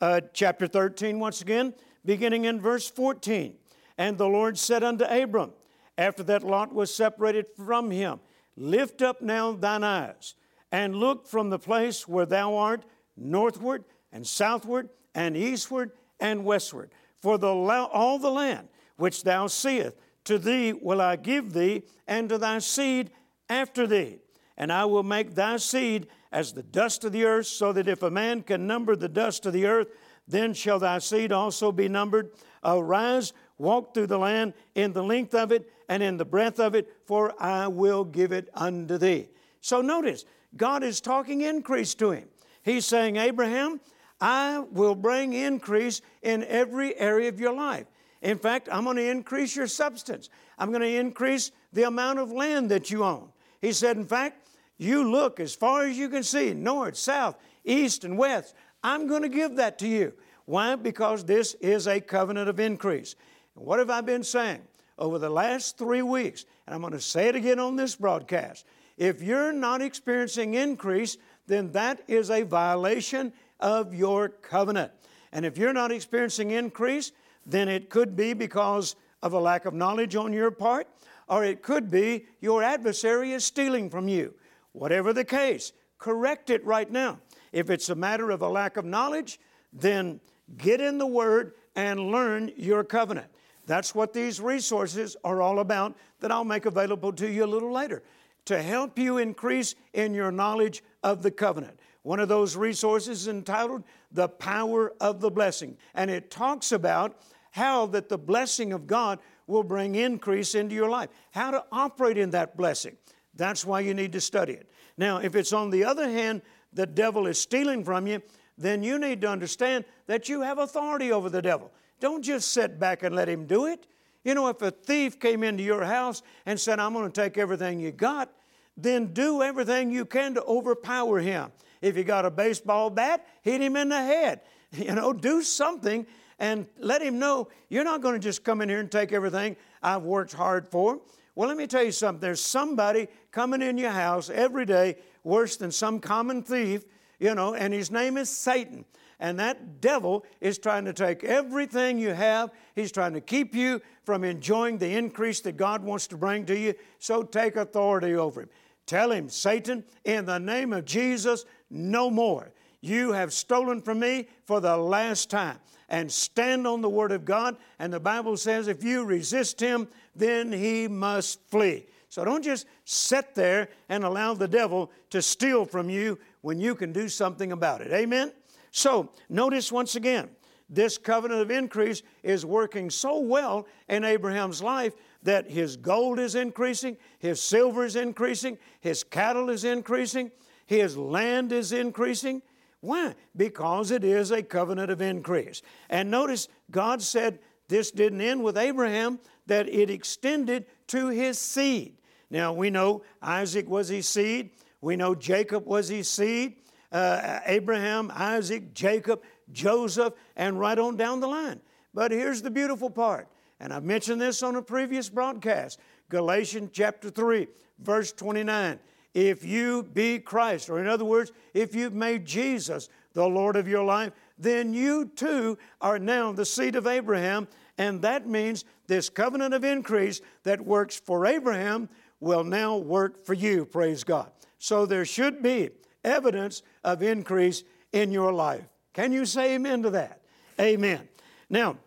uh, 0.00 0.20
chapter 0.32 0.66
13, 0.66 1.18
once 1.18 1.40
again, 1.40 1.72
beginning 2.04 2.44
in 2.44 2.60
verse 2.60 2.88
14, 2.88 3.54
and 3.98 4.18
the 4.18 4.28
Lord 4.28 4.58
said 4.58 4.84
unto 4.84 5.04
Abram, 5.04 5.52
after 5.98 6.22
that 6.24 6.42
Lot 6.42 6.74
was 6.74 6.94
separated 6.94 7.46
from 7.56 7.90
him, 7.90 8.20
Lift 8.56 9.02
up 9.02 9.20
now 9.20 9.52
thine 9.52 9.84
eyes, 9.84 10.34
and 10.72 10.96
look 10.96 11.26
from 11.26 11.50
the 11.50 11.58
place 11.58 12.08
where 12.08 12.26
thou 12.26 12.56
art 12.56 12.84
northward 13.16 13.84
and 14.12 14.26
southward 14.26 14.88
and 15.14 15.36
eastward 15.36 15.92
and 16.20 16.44
westward. 16.44 16.90
For 17.20 17.38
the, 17.38 17.48
all 17.48 18.18
the 18.18 18.30
land 18.30 18.68
which 18.96 19.24
thou 19.24 19.46
seest, 19.46 19.94
to 20.26 20.38
thee 20.38 20.72
will 20.72 21.00
I 21.00 21.16
give 21.16 21.52
thee, 21.52 21.82
and 22.06 22.28
to 22.28 22.38
thy 22.38 22.58
seed 22.58 23.10
after 23.48 23.86
thee. 23.86 24.18
And 24.56 24.72
I 24.72 24.84
will 24.84 25.02
make 25.02 25.34
thy 25.34 25.56
seed 25.56 26.06
as 26.32 26.52
the 26.52 26.62
dust 26.62 27.04
of 27.04 27.12
the 27.12 27.24
earth, 27.24 27.46
so 27.46 27.72
that 27.72 27.88
if 27.88 28.02
a 28.02 28.10
man 28.10 28.42
can 28.42 28.66
number 28.66 28.94
the 28.94 29.08
dust 29.08 29.46
of 29.46 29.52
the 29.52 29.66
earth, 29.66 29.88
then 30.28 30.54
shall 30.54 30.78
thy 30.78 30.98
seed 30.98 31.32
also 31.32 31.72
be 31.72 31.88
numbered. 31.88 32.30
Arise, 32.64 33.32
walk 33.58 33.94
through 33.94 34.08
the 34.08 34.18
land 34.18 34.54
in 34.74 34.92
the 34.92 35.02
length 35.02 35.34
of 35.34 35.52
it 35.52 35.70
and 35.88 36.02
in 36.02 36.16
the 36.16 36.24
breadth 36.24 36.58
of 36.58 36.74
it, 36.74 36.92
for 37.06 37.32
I 37.40 37.68
will 37.68 38.04
give 38.04 38.32
it 38.32 38.48
unto 38.54 38.98
thee. 38.98 39.28
So 39.60 39.80
notice, 39.80 40.24
God 40.56 40.82
is 40.82 41.00
talking 41.00 41.42
increase 41.42 41.94
to 41.96 42.10
him. 42.10 42.28
He's 42.62 42.86
saying, 42.86 43.16
Abraham, 43.16 43.80
I 44.20 44.60
will 44.70 44.94
bring 44.94 45.32
increase 45.32 46.00
in 46.22 46.42
every 46.44 46.98
area 46.98 47.28
of 47.28 47.38
your 47.38 47.52
life. 47.52 47.86
In 48.22 48.38
fact, 48.38 48.68
I'm 48.70 48.84
going 48.84 48.96
to 48.96 49.10
increase 49.10 49.54
your 49.54 49.66
substance. 49.66 50.30
I'm 50.58 50.70
going 50.70 50.82
to 50.82 50.98
increase 50.98 51.52
the 51.72 51.84
amount 51.84 52.18
of 52.18 52.32
land 52.32 52.70
that 52.70 52.90
you 52.90 53.04
own. 53.04 53.28
He 53.60 53.72
said, 53.72 53.96
in 53.96 54.06
fact, 54.06 54.48
you 54.78 55.10
look 55.10 55.40
as 55.40 55.54
far 55.54 55.84
as 55.84 55.96
you 55.96 56.08
can 56.08 56.22
see, 56.22 56.52
north, 56.52 56.96
south, 56.96 57.36
east, 57.64 58.04
and 58.04 58.18
west. 58.18 58.54
I'm 58.82 59.06
going 59.06 59.22
to 59.22 59.28
give 59.28 59.56
that 59.56 59.78
to 59.80 59.88
you. 59.88 60.12
Why? 60.44 60.76
Because 60.76 61.24
this 61.24 61.54
is 61.54 61.86
a 61.86 62.00
covenant 62.00 62.48
of 62.48 62.60
increase. 62.60 63.16
What 63.54 63.78
have 63.78 63.90
I 63.90 64.00
been 64.00 64.22
saying 64.22 64.62
over 64.98 65.18
the 65.18 65.30
last 65.30 65.78
three 65.78 66.02
weeks? 66.02 66.44
And 66.66 66.74
I'm 66.74 66.80
going 66.80 66.92
to 66.92 67.00
say 67.00 67.28
it 67.28 67.36
again 67.36 67.58
on 67.58 67.76
this 67.76 67.96
broadcast. 67.96 68.64
If 68.96 69.22
you're 69.22 69.52
not 69.52 69.82
experiencing 69.82 70.54
increase, 70.54 71.16
then 71.46 71.72
that 71.72 72.02
is 72.06 72.30
a 72.30 72.42
violation 72.42 73.32
of 73.60 73.94
your 73.94 74.28
covenant. 74.28 74.92
And 75.32 75.44
if 75.44 75.58
you're 75.58 75.72
not 75.72 75.90
experiencing 75.90 76.50
increase, 76.50 77.12
then 77.46 77.68
it 77.68 77.88
could 77.88 78.16
be 78.16 78.34
because 78.34 78.96
of 79.22 79.32
a 79.32 79.38
lack 79.38 79.64
of 79.64 79.72
knowledge 79.72 80.16
on 80.16 80.32
your 80.32 80.50
part, 80.50 80.88
or 81.28 81.44
it 81.44 81.62
could 81.62 81.90
be 81.90 82.26
your 82.40 82.62
adversary 82.62 83.32
is 83.32 83.44
stealing 83.44 83.88
from 83.88 84.08
you. 84.08 84.34
Whatever 84.72 85.12
the 85.12 85.24
case, 85.24 85.72
correct 85.98 86.50
it 86.50 86.64
right 86.64 86.90
now. 86.90 87.18
If 87.52 87.70
it's 87.70 87.88
a 87.88 87.94
matter 87.94 88.30
of 88.30 88.42
a 88.42 88.48
lack 88.48 88.76
of 88.76 88.84
knowledge, 88.84 89.40
then 89.72 90.20
get 90.58 90.80
in 90.80 90.98
the 90.98 91.06
Word 91.06 91.54
and 91.74 92.10
learn 92.10 92.50
your 92.56 92.84
covenant. 92.84 93.28
That's 93.66 93.94
what 93.94 94.12
these 94.12 94.40
resources 94.40 95.16
are 95.24 95.42
all 95.42 95.58
about 95.58 95.96
that 96.20 96.30
I'll 96.30 96.44
make 96.44 96.66
available 96.66 97.12
to 97.14 97.30
you 97.30 97.44
a 97.44 97.46
little 97.46 97.72
later 97.72 98.02
to 98.46 98.62
help 98.62 98.98
you 98.98 99.18
increase 99.18 99.74
in 99.92 100.14
your 100.14 100.30
knowledge 100.30 100.82
of 101.02 101.22
the 101.22 101.30
covenant. 101.30 101.78
One 102.02 102.20
of 102.20 102.28
those 102.28 102.56
resources 102.56 103.22
is 103.22 103.28
entitled 103.28 103.82
The 104.12 104.28
Power 104.28 104.92
of 105.00 105.20
the 105.20 105.30
Blessing, 105.30 105.76
and 105.94 106.10
it 106.10 106.30
talks 106.30 106.70
about 106.70 107.20
how 107.56 107.86
that 107.86 108.10
the 108.10 108.18
blessing 108.18 108.74
of 108.74 108.86
God 108.86 109.18
will 109.46 109.62
bring 109.62 109.94
increase 109.94 110.54
into 110.54 110.74
your 110.74 110.90
life, 110.90 111.08
how 111.30 111.50
to 111.50 111.64
operate 111.72 112.18
in 112.18 112.28
that 112.30 112.54
blessing. 112.54 112.94
That's 113.34 113.64
why 113.64 113.80
you 113.80 113.94
need 113.94 114.12
to 114.12 114.20
study 114.20 114.52
it. 114.52 114.70
Now, 114.98 115.18
if 115.18 115.34
it's 115.34 115.54
on 115.54 115.70
the 115.70 115.82
other 115.82 116.06
hand 116.08 116.42
the 116.74 116.84
devil 116.84 117.26
is 117.26 117.40
stealing 117.40 117.82
from 117.82 118.06
you, 118.06 118.20
then 118.58 118.82
you 118.82 118.98
need 118.98 119.22
to 119.22 119.28
understand 119.28 119.86
that 120.06 120.28
you 120.28 120.42
have 120.42 120.58
authority 120.58 121.12
over 121.12 121.30
the 121.30 121.40
devil. 121.40 121.72
Don't 121.98 122.22
just 122.22 122.52
sit 122.52 122.78
back 122.78 123.02
and 123.02 123.14
let 123.14 123.26
him 123.26 123.46
do 123.46 123.64
it. 123.64 123.86
You 124.22 124.34
know, 124.34 124.48
if 124.48 124.60
a 124.60 124.70
thief 124.70 125.18
came 125.18 125.42
into 125.42 125.62
your 125.62 125.84
house 125.84 126.22
and 126.44 126.60
said, 126.60 126.78
I'm 126.78 126.92
going 126.92 127.10
to 127.10 127.22
take 127.22 127.38
everything 127.38 127.80
you 127.80 127.90
got, 127.90 128.30
then 128.76 129.14
do 129.14 129.42
everything 129.42 129.90
you 129.90 130.04
can 130.04 130.34
to 130.34 130.44
overpower 130.44 131.20
him. 131.20 131.52
If 131.80 131.96
you 131.96 132.04
got 132.04 132.26
a 132.26 132.30
baseball 132.30 132.90
bat, 132.90 133.26
hit 133.40 133.62
him 133.62 133.76
in 133.76 133.88
the 133.88 134.02
head. 134.02 134.42
You 134.72 134.94
know, 134.94 135.12
do 135.14 135.42
something 135.42 136.06
and 136.38 136.66
let 136.78 137.02
him 137.02 137.18
know 137.18 137.48
you're 137.68 137.84
not 137.84 138.00
going 138.02 138.14
to 138.14 138.20
just 138.20 138.44
come 138.44 138.60
in 138.60 138.68
here 138.68 138.80
and 138.80 138.90
take 138.90 139.12
everything 139.12 139.56
I've 139.82 140.02
worked 140.02 140.32
hard 140.32 140.68
for. 140.70 141.00
Well, 141.34 141.48
let 141.48 141.56
me 141.58 141.66
tell 141.66 141.82
you 141.82 141.92
something. 141.92 142.20
There's 142.20 142.40
somebody 142.40 143.08
coming 143.30 143.62
in 143.62 143.76
your 143.78 143.90
house 143.90 144.30
every 144.30 144.64
day 144.64 144.96
worse 145.22 145.56
than 145.56 145.70
some 145.70 146.00
common 146.00 146.42
thief, 146.42 146.84
you 147.18 147.34
know, 147.34 147.54
and 147.54 147.74
his 147.74 147.90
name 147.90 148.16
is 148.16 148.30
Satan. 148.30 148.84
And 149.18 149.38
that 149.38 149.80
devil 149.80 150.26
is 150.40 150.58
trying 150.58 150.84
to 150.84 150.92
take 150.92 151.24
everything 151.24 151.98
you 151.98 152.10
have. 152.10 152.50
He's 152.74 152.92
trying 152.92 153.14
to 153.14 153.20
keep 153.20 153.54
you 153.54 153.80
from 154.04 154.24
enjoying 154.24 154.78
the 154.78 154.94
increase 154.94 155.40
that 155.40 155.56
God 155.56 155.82
wants 155.82 156.06
to 156.08 156.16
bring 156.16 156.44
to 156.46 156.58
you. 156.58 156.74
So 156.98 157.22
take 157.22 157.56
authority 157.56 158.14
over 158.14 158.42
him. 158.42 158.50
Tell 158.84 159.10
him, 159.10 159.28
Satan, 159.28 159.84
in 160.04 160.26
the 160.26 160.38
name 160.38 160.72
of 160.72 160.84
Jesus, 160.84 161.44
no 161.70 162.10
more. 162.10 162.52
You 162.86 163.12
have 163.12 163.32
stolen 163.32 163.82
from 163.82 164.00
me 164.00 164.28
for 164.44 164.60
the 164.60 164.76
last 164.76 165.30
time. 165.30 165.58
And 165.88 166.10
stand 166.10 166.66
on 166.66 166.80
the 166.80 166.88
Word 166.88 167.12
of 167.12 167.24
God. 167.24 167.56
And 167.78 167.92
the 167.92 168.00
Bible 168.00 168.36
says 168.36 168.68
if 168.68 168.82
you 168.82 169.04
resist 169.04 169.60
him, 169.60 169.88
then 170.14 170.52
he 170.52 170.88
must 170.88 171.40
flee. 171.48 171.86
So 172.08 172.24
don't 172.24 172.42
just 172.42 172.66
sit 172.84 173.34
there 173.34 173.68
and 173.88 174.04
allow 174.04 174.34
the 174.34 174.48
devil 174.48 174.90
to 175.10 175.20
steal 175.20 175.64
from 175.64 175.90
you 175.90 176.18
when 176.40 176.58
you 176.58 176.74
can 176.74 176.92
do 176.92 177.08
something 177.08 177.52
about 177.52 177.82
it. 177.82 177.92
Amen? 177.92 178.32
So 178.70 179.10
notice 179.28 179.70
once 179.70 179.96
again, 179.96 180.30
this 180.68 180.98
covenant 180.98 181.40
of 181.40 181.50
increase 181.50 182.02
is 182.22 182.44
working 182.44 182.90
so 182.90 183.20
well 183.20 183.66
in 183.88 184.04
Abraham's 184.04 184.62
life 184.62 184.94
that 185.22 185.50
his 185.50 185.76
gold 185.76 186.18
is 186.18 186.34
increasing, 186.34 186.96
his 187.18 187.40
silver 187.40 187.84
is 187.84 187.96
increasing, 187.96 188.58
his 188.80 189.04
cattle 189.04 189.50
is 189.50 189.64
increasing, 189.64 190.30
his 190.66 190.96
land 190.96 191.52
is 191.52 191.72
increasing. 191.72 192.42
Why? 192.80 193.14
Because 193.36 193.90
it 193.90 194.04
is 194.04 194.30
a 194.30 194.42
covenant 194.42 194.90
of 194.90 195.00
increase. 195.00 195.62
And 195.88 196.10
notice 196.10 196.48
God 196.70 197.02
said 197.02 197.38
this 197.68 197.90
didn't 197.90 198.20
end 198.20 198.42
with 198.42 198.56
Abraham, 198.56 199.18
that 199.46 199.68
it 199.68 199.90
extended 199.90 200.66
to 200.88 201.08
his 201.08 201.38
seed. 201.38 201.96
Now 202.30 202.52
we 202.52 202.70
know 202.70 203.02
Isaac 203.22 203.68
was 203.68 203.88
his 203.88 204.08
seed, 204.08 204.50
we 204.80 204.96
know 204.96 205.14
Jacob 205.14 205.66
was 205.66 205.88
his 205.88 206.08
seed, 206.08 206.56
uh, 206.92 207.40
Abraham, 207.46 208.10
Isaac, 208.14 208.74
Jacob, 208.74 209.22
Joseph, 209.52 210.14
and 210.36 210.58
right 210.58 210.78
on 210.78 210.96
down 210.96 211.20
the 211.20 211.28
line. 211.28 211.60
But 211.94 212.10
here's 212.10 212.42
the 212.42 212.50
beautiful 212.50 212.90
part, 212.90 213.28
and 213.58 213.72
I've 213.72 213.84
mentioned 213.84 214.20
this 214.20 214.42
on 214.42 214.56
a 214.56 214.62
previous 214.62 215.08
broadcast 215.08 215.78
Galatians 216.08 216.70
chapter 216.72 217.10
3, 217.10 217.48
verse 217.80 218.12
29. 218.12 218.78
If 219.16 219.46
you 219.46 219.82
be 219.82 220.18
Christ, 220.18 220.68
or 220.68 220.78
in 220.78 220.86
other 220.86 221.06
words, 221.06 221.32
if 221.54 221.74
you've 221.74 221.94
made 221.94 222.26
Jesus 222.26 222.90
the 223.14 223.26
Lord 223.26 223.56
of 223.56 223.66
your 223.66 223.82
life, 223.82 224.12
then 224.36 224.74
you 224.74 225.06
too 225.06 225.56
are 225.80 225.98
now 225.98 226.32
the 226.32 226.44
seed 226.44 226.76
of 226.76 226.86
Abraham, 226.86 227.48
and 227.78 228.02
that 228.02 228.28
means 228.28 228.66
this 228.88 229.08
covenant 229.08 229.54
of 229.54 229.64
increase 229.64 230.20
that 230.42 230.60
works 230.60 231.00
for 231.00 231.24
Abraham 231.24 231.88
will 232.20 232.44
now 232.44 232.76
work 232.76 233.24
for 233.24 233.32
you, 233.32 233.64
praise 233.64 234.04
God. 234.04 234.30
So 234.58 234.84
there 234.84 235.06
should 235.06 235.42
be 235.42 235.70
evidence 236.04 236.62
of 236.84 237.02
increase 237.02 237.64
in 237.92 238.12
your 238.12 238.34
life. 238.34 238.64
Can 238.92 239.12
you 239.12 239.24
say 239.24 239.54
amen 239.54 239.82
to 239.84 239.90
that? 239.92 240.20
Amen. 240.60 241.08
Now, 241.48 241.78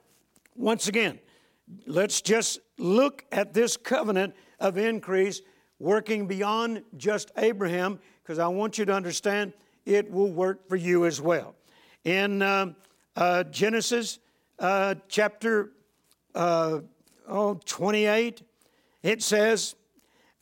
once 0.55 0.87
again, 0.87 1.19
let's 1.85 2.21
just 2.21 2.59
look 2.79 3.23
at 3.31 3.53
this 3.53 3.77
covenant 3.77 4.33
of 4.59 4.79
increase 4.79 5.43
working 5.79 6.27
beyond 6.27 6.83
just 6.97 7.31
Abraham, 7.37 7.99
because 8.21 8.39
I 8.39 8.47
want 8.47 8.77
you 8.77 8.85
to 8.85 8.93
understand 8.93 9.53
it 9.85 10.11
will 10.11 10.31
work 10.31 10.67
for 10.67 10.75
you 10.75 11.05
as 11.05 11.21
well. 11.21 11.55
In 12.03 12.41
uh, 12.41 12.73
uh, 13.15 13.43
Genesis 13.45 14.19
uh, 14.59 14.95
chapter 15.07 15.71
uh, 16.35 16.79
oh, 17.27 17.59
28, 17.65 18.41
it 19.03 19.23
says, 19.23 19.75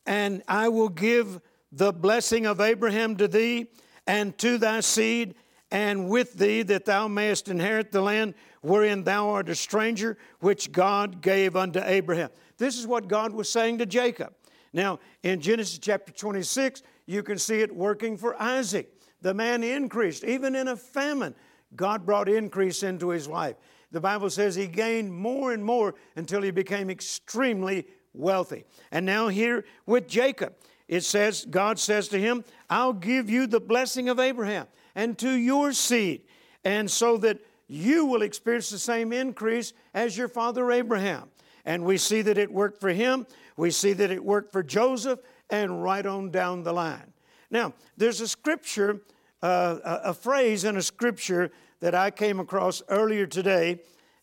And 0.06 0.41
I 0.48 0.70
will 0.70 0.89
give 0.89 1.39
the 1.72 1.94
blessing 1.94 2.46
of 2.46 2.60
Abraham 2.60 3.15
to 3.17 3.27
thee 3.27 3.67
and 4.06 4.38
to 4.39 4.58
thy 4.58 4.79
seed, 4.79 5.36
and 5.70 6.10
with 6.10 6.34
thee 6.34 6.63
that 6.63 6.86
thou 6.86 7.08
mayest 7.08 7.50
inherit 7.50 7.91
the 7.91 8.01
land 8.01 8.34
wherein 8.62 9.03
thou 9.03 9.29
art 9.29 9.50
a 9.50 9.56
stranger, 9.56 10.17
which 10.39 10.72
God 10.72 11.22
gave 11.22 11.56
unto 11.56 11.82
Abraham. 11.84 12.29
This 12.58 12.77
is 12.77 12.88
what 12.88 13.08
God 13.08 13.34
was 13.34 13.50
saying 13.50 13.77
to 13.79 13.86
Jacob. 13.86 14.34
Now, 14.74 15.00
in 15.24 15.42
Genesis 15.42 15.80
chapter 15.80 16.12
26, 16.12 16.84
you 17.06 17.24
can 17.24 17.38
see 17.38 17.62
it 17.62 17.74
working 17.74 18.18
for 18.18 18.40
Isaac. 18.42 18.92
The 19.22 19.34
man 19.34 19.64
increased, 19.64 20.24
even 20.24 20.56
in 20.56 20.68
a 20.68 20.76
famine. 20.76 21.36
God 21.76 22.06
brought 22.06 22.30
increase 22.30 22.84
into 22.84 23.10
his 23.10 23.28
life. 23.28 23.56
The 23.92 24.02
Bible 24.02 24.30
says 24.30 24.56
he 24.56 24.68
gained 24.68 25.14
more 25.14 25.54
and 25.54 25.64
more 25.64 25.96
until 26.16 26.42
he 26.42 26.52
became 26.52 26.90
extremely 26.90 27.88
wealthy. 28.14 28.66
And 28.92 29.06
now, 29.06 29.30
here 29.30 29.66
with 29.86 30.08
Jacob, 30.08 30.56
it 30.88 31.04
says, 31.04 31.46
God 31.50 31.80
says 31.80 32.08
to 32.10 32.20
him, 32.20 32.44
I'll 32.70 32.94
give 32.94 33.30
you 33.30 33.48
the 33.48 33.60
blessing 33.60 34.10
of 34.10 34.20
Abraham 34.20 34.68
and 34.96 35.18
to 35.20 35.32
your 35.32 35.74
seed, 35.74 36.24
and 36.64 36.90
so 36.90 37.18
that 37.18 37.40
you 37.68 38.06
will 38.06 38.22
experience 38.22 38.70
the 38.70 38.80
same 38.80 39.14
increase 39.14 39.74
as 39.94 40.18
your 40.18 40.28
father 40.28 40.72
Abraham. 40.72 41.30
And 41.66 41.84
we 41.84 41.98
see 41.98 42.22
that 42.22 42.38
it 42.38 42.52
worked 42.52 42.80
for 42.80 42.90
him, 42.90 43.28
we 43.58 43.72
see 43.72 43.94
that 43.94 44.12
it 44.12 44.24
worked 44.24 44.52
for 44.52 44.64
Joseph, 44.64 45.20
and 45.50 45.84
right 45.84 46.06
on 46.06 46.30
down 46.30 46.64
the 46.64 46.74
line. 46.74 47.14
Now, 47.50 47.74
there's 47.96 48.22
a 48.22 48.28
scripture, 48.28 49.02
uh, 49.42 49.78
a, 49.84 50.14
phrase 50.14 50.64
in 50.64 50.78
a 50.78 50.82
scripture 50.82 51.52
that 51.80 51.96
I 51.96 52.12
came 52.12 52.40
across 52.40 52.82
earlier 52.90 53.26
today. 53.26 53.80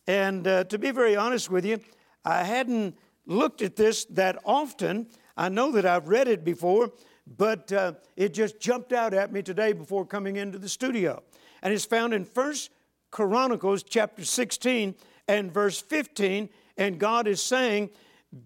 And 0.06 0.46
uh, 0.46 0.64
to 0.64 0.78
be 0.78 0.90
very 0.90 1.16
honest 1.16 1.50
with 1.50 1.64
you, 1.64 1.80
I 2.24 2.44
hadn't 2.44 2.96
looked 3.26 3.62
at 3.62 3.76
this 3.76 4.04
that 4.06 4.38
often. 4.44 5.06
I 5.36 5.48
know 5.48 5.72
that 5.72 5.86
I've 5.86 6.08
read 6.08 6.28
it 6.28 6.44
before, 6.44 6.92
but 7.26 7.72
uh, 7.72 7.94
it 8.16 8.34
just 8.34 8.60
jumped 8.60 8.92
out 8.92 9.14
at 9.14 9.32
me 9.32 9.42
today 9.42 9.72
before 9.72 10.04
coming 10.04 10.36
into 10.36 10.58
the 10.58 10.68
studio. 10.68 11.22
And 11.62 11.72
it's 11.72 11.86
found 11.86 12.12
in 12.12 12.24
First 12.24 12.70
Chronicles 13.10 13.82
chapter 13.82 14.24
16 14.24 14.94
and 15.28 15.52
verse 15.52 15.80
15. 15.80 16.50
And 16.76 16.98
God 16.98 17.26
is 17.26 17.42
saying, 17.42 17.90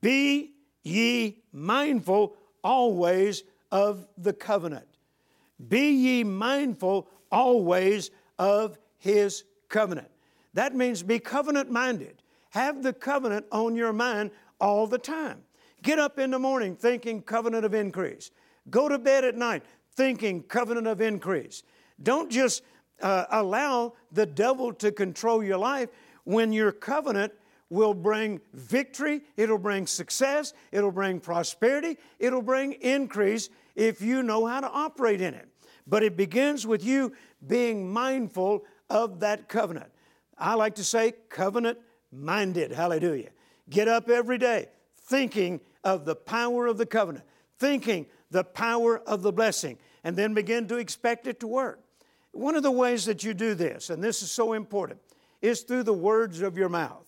Be 0.00 0.52
ye 0.82 1.38
mindful 1.52 2.37
always 2.62 3.44
of 3.70 4.06
the 4.16 4.32
covenant. 4.32 4.87
Be 5.68 5.90
ye 5.90 6.25
mindful 6.25 7.08
always 7.30 8.11
of 8.38 8.78
his 8.99 9.44
covenant. 9.68 10.08
That 10.54 10.75
means 10.75 11.02
be 11.02 11.18
covenant 11.18 11.70
minded. 11.70 12.23
Have 12.50 12.82
the 12.82 12.92
covenant 12.92 13.47
on 13.52 13.76
your 13.76 13.92
mind 13.92 14.30
all 14.61 14.87
the 14.87 14.99
time. 14.99 15.42
Get 15.82 15.99
up 15.99 16.18
in 16.18 16.30
the 16.30 16.38
morning 16.38 16.75
thinking 16.75 17.23
covenant 17.23 17.64
of 17.64 17.75
increase. 17.75 18.30
Go 18.70 18.88
to 18.88 18.99
bed 18.99 19.25
at 19.25 19.37
night 19.37 19.62
thinking 19.94 20.42
covenant 20.42 20.87
of 20.87 21.00
increase. 21.00 21.62
Don't 22.02 22.30
just 22.30 22.62
uh, 23.02 23.26
allow 23.30 23.94
the 24.12 24.26
devil 24.26 24.73
to 24.75 24.90
control 24.92 25.42
your 25.42 25.58
life 25.58 25.88
when 26.25 26.52
your 26.52 26.73
covenant 26.73 27.32
will 27.70 27.94
bring 27.94 28.40
victory, 28.54 29.22
it'll 29.37 29.58
bring 29.58 29.87
success, 29.87 30.54
it'll 30.72 30.92
bring 30.92 31.20
prosperity, 31.20 31.98
it'll 32.18 32.42
bring 32.42 32.72
increase 32.72 33.50
if 33.75 34.00
you 34.00 34.22
know 34.22 34.46
how 34.46 34.60
to 34.60 34.70
operate 34.70 35.20
in 35.20 35.34
it. 35.34 35.48
But 35.87 36.02
it 36.02 36.16
begins 36.16 36.66
with 36.66 36.84
you 36.84 37.12
being 37.46 37.90
mindful 37.90 38.64
of 38.90 39.20
that 39.20 39.48
covenant. 39.48 39.90
I 40.37 40.54
like 40.54 40.76
to 40.76 40.84
say 40.84 41.12
covenant 41.28 41.78
minded. 42.12 42.72
Hallelujah. 42.72 43.30
Get 43.68 43.88
up 43.88 44.08
every 44.08 44.38
day 44.38 44.68
thinking 44.96 45.60
of 45.84 46.04
the 46.04 46.14
power 46.14 46.66
of 46.66 46.78
the 46.78 46.87
covenant, 46.87 47.25
thinking 47.58 48.06
the 48.30 48.44
power 48.44 48.98
of 49.00 49.22
the 49.22 49.32
blessing, 49.32 49.78
and 50.04 50.16
then 50.16 50.34
begin 50.34 50.68
to 50.68 50.76
expect 50.76 51.26
it 51.26 51.40
to 51.40 51.46
work. 51.46 51.80
One 52.32 52.54
of 52.54 52.62
the 52.62 52.70
ways 52.70 53.06
that 53.06 53.25
you 53.25 53.34
do 53.34 53.54
this, 53.54 53.90
and 53.90 54.04
this 54.04 54.22
is 54.22 54.30
so 54.30 54.52
important, 54.52 55.00
is 55.40 55.62
through 55.62 55.84
the 55.84 55.94
words 55.94 56.42
of 56.42 56.58
your 56.58 56.68
mouth. 56.68 57.07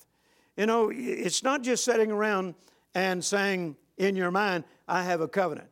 You 0.61 0.67
know, 0.67 0.93
it's 0.95 1.43
not 1.43 1.63
just 1.63 1.87
sitting 1.87 2.13
around 2.13 2.55
and 2.95 3.25
saying 3.25 3.77
in 3.97 4.15
your 4.15 4.31
mind, 4.31 4.65
I 4.87 5.03
have 5.05 5.23
a 5.23 5.27
covenant. 5.27 5.69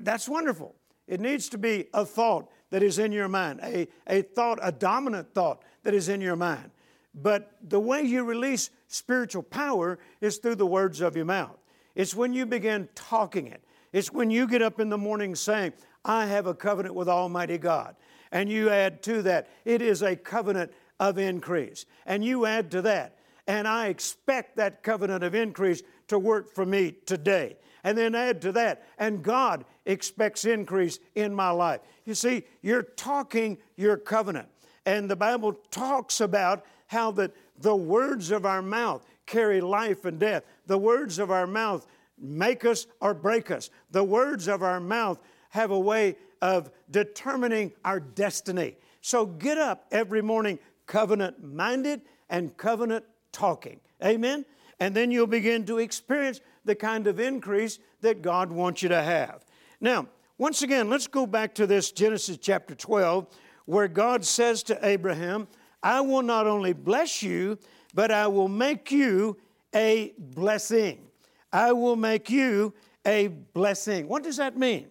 That's 0.00 0.28
wonderful. 0.28 0.74
It 1.06 1.20
needs 1.20 1.48
to 1.50 1.58
be 1.58 1.86
a 1.94 2.04
thought 2.04 2.50
that 2.70 2.82
is 2.82 2.98
in 2.98 3.12
your 3.12 3.28
mind, 3.28 3.60
a, 3.62 3.86
a 4.08 4.22
thought, 4.22 4.58
a 4.62 4.72
dominant 4.72 5.32
thought 5.32 5.62
that 5.84 5.94
is 5.94 6.08
in 6.08 6.20
your 6.20 6.34
mind. 6.34 6.72
But 7.14 7.52
the 7.62 7.78
way 7.78 8.02
you 8.02 8.24
release 8.24 8.70
spiritual 8.88 9.44
power 9.44 10.00
is 10.20 10.38
through 10.38 10.56
the 10.56 10.66
words 10.66 11.00
of 11.00 11.14
your 11.14 11.24
mouth. 11.24 11.60
It's 11.94 12.12
when 12.12 12.32
you 12.32 12.46
begin 12.46 12.88
talking 12.96 13.46
it. 13.46 13.62
It's 13.92 14.10
when 14.10 14.28
you 14.28 14.48
get 14.48 14.60
up 14.60 14.80
in 14.80 14.88
the 14.88 14.98
morning 14.98 15.36
saying, 15.36 15.72
I 16.04 16.26
have 16.26 16.48
a 16.48 16.54
covenant 16.54 16.96
with 16.96 17.08
Almighty 17.08 17.58
God. 17.58 17.94
And 18.32 18.50
you 18.50 18.70
add 18.70 19.04
to 19.04 19.22
that, 19.22 19.48
it 19.64 19.80
is 19.80 20.02
a 20.02 20.16
covenant 20.16 20.72
of 20.98 21.16
increase. 21.16 21.86
And 22.06 22.24
you 22.24 22.44
add 22.44 22.72
to 22.72 22.82
that, 22.82 23.14
and 23.50 23.66
I 23.66 23.88
expect 23.88 24.58
that 24.58 24.84
covenant 24.84 25.24
of 25.24 25.34
increase 25.34 25.82
to 26.06 26.20
work 26.20 26.54
for 26.54 26.64
me 26.64 26.94
today. 27.04 27.56
And 27.82 27.98
then 27.98 28.14
add 28.14 28.40
to 28.42 28.52
that, 28.52 28.86
and 28.96 29.24
God 29.24 29.64
expects 29.86 30.44
increase 30.44 31.00
in 31.16 31.34
my 31.34 31.50
life. 31.50 31.80
You 32.04 32.14
see, 32.14 32.44
you're 32.62 32.84
talking 32.84 33.58
your 33.74 33.96
covenant. 33.96 34.46
And 34.86 35.10
the 35.10 35.16
Bible 35.16 35.54
talks 35.72 36.20
about 36.20 36.64
how 36.86 37.10
that 37.12 37.32
the 37.58 37.74
words 37.74 38.30
of 38.30 38.46
our 38.46 38.62
mouth 38.62 39.04
carry 39.26 39.60
life 39.60 40.04
and 40.04 40.20
death. 40.20 40.44
The 40.66 40.78
words 40.78 41.18
of 41.18 41.32
our 41.32 41.48
mouth 41.48 41.88
make 42.16 42.64
us 42.64 42.86
or 43.00 43.14
break 43.14 43.50
us. 43.50 43.68
The 43.90 44.04
words 44.04 44.46
of 44.46 44.62
our 44.62 44.78
mouth 44.78 45.20
have 45.48 45.72
a 45.72 45.80
way 45.80 46.14
of 46.40 46.70
determining 46.88 47.72
our 47.84 47.98
destiny. 47.98 48.76
So 49.00 49.26
get 49.26 49.58
up 49.58 49.86
every 49.90 50.22
morning 50.22 50.60
covenant 50.86 51.42
minded 51.42 52.02
and 52.28 52.56
covenant 52.56 53.04
talking. 53.32 53.80
Amen? 54.04 54.44
And 54.78 54.94
then 54.94 55.10
you'll 55.10 55.26
begin 55.26 55.64
to 55.66 55.78
experience 55.78 56.40
the 56.64 56.74
kind 56.74 57.06
of 57.06 57.20
increase 57.20 57.78
that 58.00 58.22
God 58.22 58.50
wants 58.50 58.82
you 58.82 58.88
to 58.88 59.02
have. 59.02 59.44
Now, 59.80 60.08
once 60.38 60.62
again, 60.62 60.88
let's 60.88 61.06
go 61.06 61.26
back 61.26 61.54
to 61.56 61.66
this 61.66 61.92
Genesis 61.92 62.38
chapter 62.38 62.74
12, 62.74 63.26
where 63.66 63.88
God 63.88 64.24
says 64.24 64.62
to 64.64 64.86
Abraham, 64.86 65.48
I 65.82 66.00
will 66.00 66.22
not 66.22 66.46
only 66.46 66.72
bless 66.72 67.22
you, 67.22 67.58
but 67.94 68.10
I 68.10 68.26
will 68.26 68.48
make 68.48 68.90
you 68.90 69.36
a 69.74 70.14
blessing. 70.18 71.06
I 71.52 71.72
will 71.72 71.96
make 71.96 72.30
you 72.30 72.74
a 73.06 73.28
blessing. 73.28 74.08
What 74.08 74.22
does 74.22 74.36
that 74.36 74.56
mean? 74.56 74.88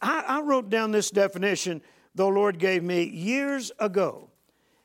I, 0.00 0.24
I, 0.26 0.40
wrote 0.40 0.70
down 0.70 0.92
this 0.92 1.10
definition 1.10 1.82
the 2.14 2.26
Lord 2.26 2.58
gave 2.58 2.82
me 2.82 3.04
years 3.04 3.70
ago. 3.78 4.30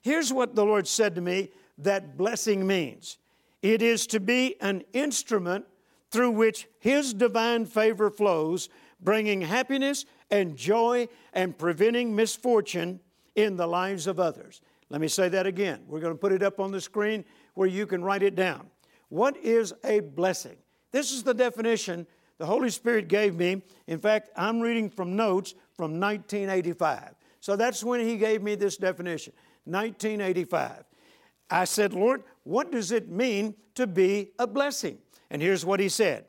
Here's 0.01 0.33
what 0.33 0.55
the 0.55 0.65
Lord 0.65 0.87
said 0.87 1.15
to 1.15 1.21
me 1.21 1.51
that 1.77 2.17
blessing 2.17 2.65
means 2.65 3.17
it 3.61 3.81
is 3.81 4.07
to 4.07 4.19
be 4.19 4.55
an 4.61 4.83
instrument 4.93 5.65
through 6.11 6.31
which 6.31 6.67
His 6.79 7.13
divine 7.13 7.65
favor 7.65 8.09
flows, 8.09 8.69
bringing 9.01 9.41
happiness 9.41 10.05
and 10.31 10.55
joy 10.55 11.07
and 11.33 11.57
preventing 11.57 12.15
misfortune 12.15 12.99
in 13.35 13.57
the 13.57 13.67
lives 13.67 14.07
of 14.07 14.19
others. 14.19 14.61
Let 14.89 15.01
me 15.01 15.07
say 15.07 15.29
that 15.29 15.45
again. 15.45 15.81
We're 15.87 15.99
going 15.99 16.13
to 16.13 16.19
put 16.19 16.31
it 16.31 16.43
up 16.43 16.59
on 16.59 16.71
the 16.71 16.79
screen 16.79 17.25
where 17.55 17.67
you 17.67 17.85
can 17.85 18.03
write 18.03 18.23
it 18.23 18.35
down. 18.35 18.69
What 19.09 19.35
is 19.37 19.73
a 19.83 19.99
blessing? 19.99 20.57
This 20.91 21.11
is 21.11 21.23
the 21.23 21.33
definition 21.33 22.07
the 22.37 22.45
Holy 22.45 22.69
Spirit 22.69 23.07
gave 23.07 23.35
me. 23.35 23.61
In 23.87 23.99
fact, 23.99 24.29
I'm 24.35 24.61
reading 24.61 24.89
from 24.89 25.15
notes 25.15 25.53
from 25.75 25.99
1985. 25.99 27.15
So 27.39 27.55
that's 27.55 27.83
when 27.83 27.99
He 27.99 28.17
gave 28.17 28.41
me 28.41 28.55
this 28.55 28.77
definition 28.77 29.33
1985. 29.65 30.84
I 31.49 31.65
said, 31.65 31.93
Lord, 31.93 32.23
what 32.43 32.71
does 32.71 32.91
it 32.91 33.09
mean 33.09 33.55
to 33.75 33.87
be 33.87 34.31
a 34.39 34.47
blessing? 34.47 34.97
And 35.29 35.41
here's 35.41 35.65
what 35.65 35.79
He 35.79 35.89
said 35.89 36.25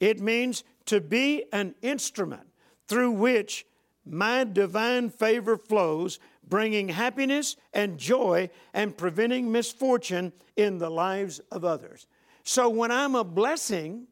it 0.00 0.20
means 0.20 0.64
to 0.86 1.00
be 1.00 1.44
an 1.52 1.74
instrument 1.82 2.46
through 2.88 3.12
which 3.12 3.66
my 4.04 4.44
divine 4.44 5.10
favor 5.10 5.56
flows, 5.56 6.20
bringing 6.46 6.88
happiness 6.88 7.56
and 7.72 7.98
joy 7.98 8.48
and 8.72 8.96
preventing 8.96 9.50
misfortune 9.50 10.32
in 10.56 10.78
the 10.78 10.90
lives 10.90 11.40
of 11.50 11.64
others. 11.64 12.06
So 12.44 12.68
when 12.68 12.92
I'm 12.92 13.16
a 13.16 13.24
blessing 13.24 14.06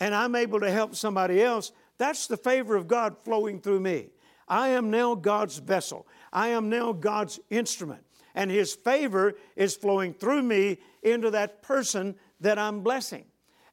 and 0.00 0.14
I'm 0.14 0.34
able 0.34 0.60
to 0.60 0.70
help 0.70 0.94
somebody 0.94 1.42
else, 1.42 1.72
that's 1.98 2.26
the 2.26 2.36
favor 2.38 2.76
of 2.76 2.88
God 2.88 3.16
flowing 3.24 3.60
through 3.60 3.80
me. 3.80 4.08
I 4.46 4.68
am 4.68 4.90
now 4.90 5.14
God's 5.14 5.58
vessel. 5.58 6.06
I 6.32 6.48
am 6.48 6.70
now 6.70 6.92
God's 6.92 7.38
instrument. 7.50 8.02
And 8.38 8.52
His 8.52 8.72
favor 8.72 9.34
is 9.56 9.74
flowing 9.74 10.14
through 10.14 10.44
me 10.44 10.78
into 11.02 11.28
that 11.32 11.60
person 11.60 12.14
that 12.38 12.56
I'm 12.56 12.82
blessing. 12.82 13.24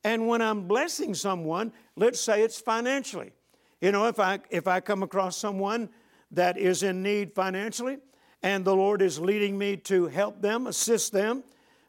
And 0.04 0.28
when 0.28 0.42
I'm 0.42 0.68
blessing 0.68 1.14
someone, 1.14 1.72
let's 1.96 2.20
say 2.20 2.42
it's 2.42 2.60
financially. 2.60 3.32
You 3.80 3.92
know, 3.92 4.08
if 4.08 4.20
I, 4.20 4.40
if 4.50 4.68
I 4.68 4.80
come 4.80 5.04
across 5.04 5.38
someone 5.38 5.90
that 6.32 6.58
is 6.58 6.82
in 6.82 7.04
need 7.04 7.36
financially 7.36 8.00
and 8.42 8.66
the 8.66 8.76
Lord 8.76 9.04
is 9.04 9.20
leading 9.20 9.56
me 9.56 9.78
to 9.78 10.08
help 10.08 10.42
them, 10.42 10.66
assist 10.66 11.12
them, 11.12 11.44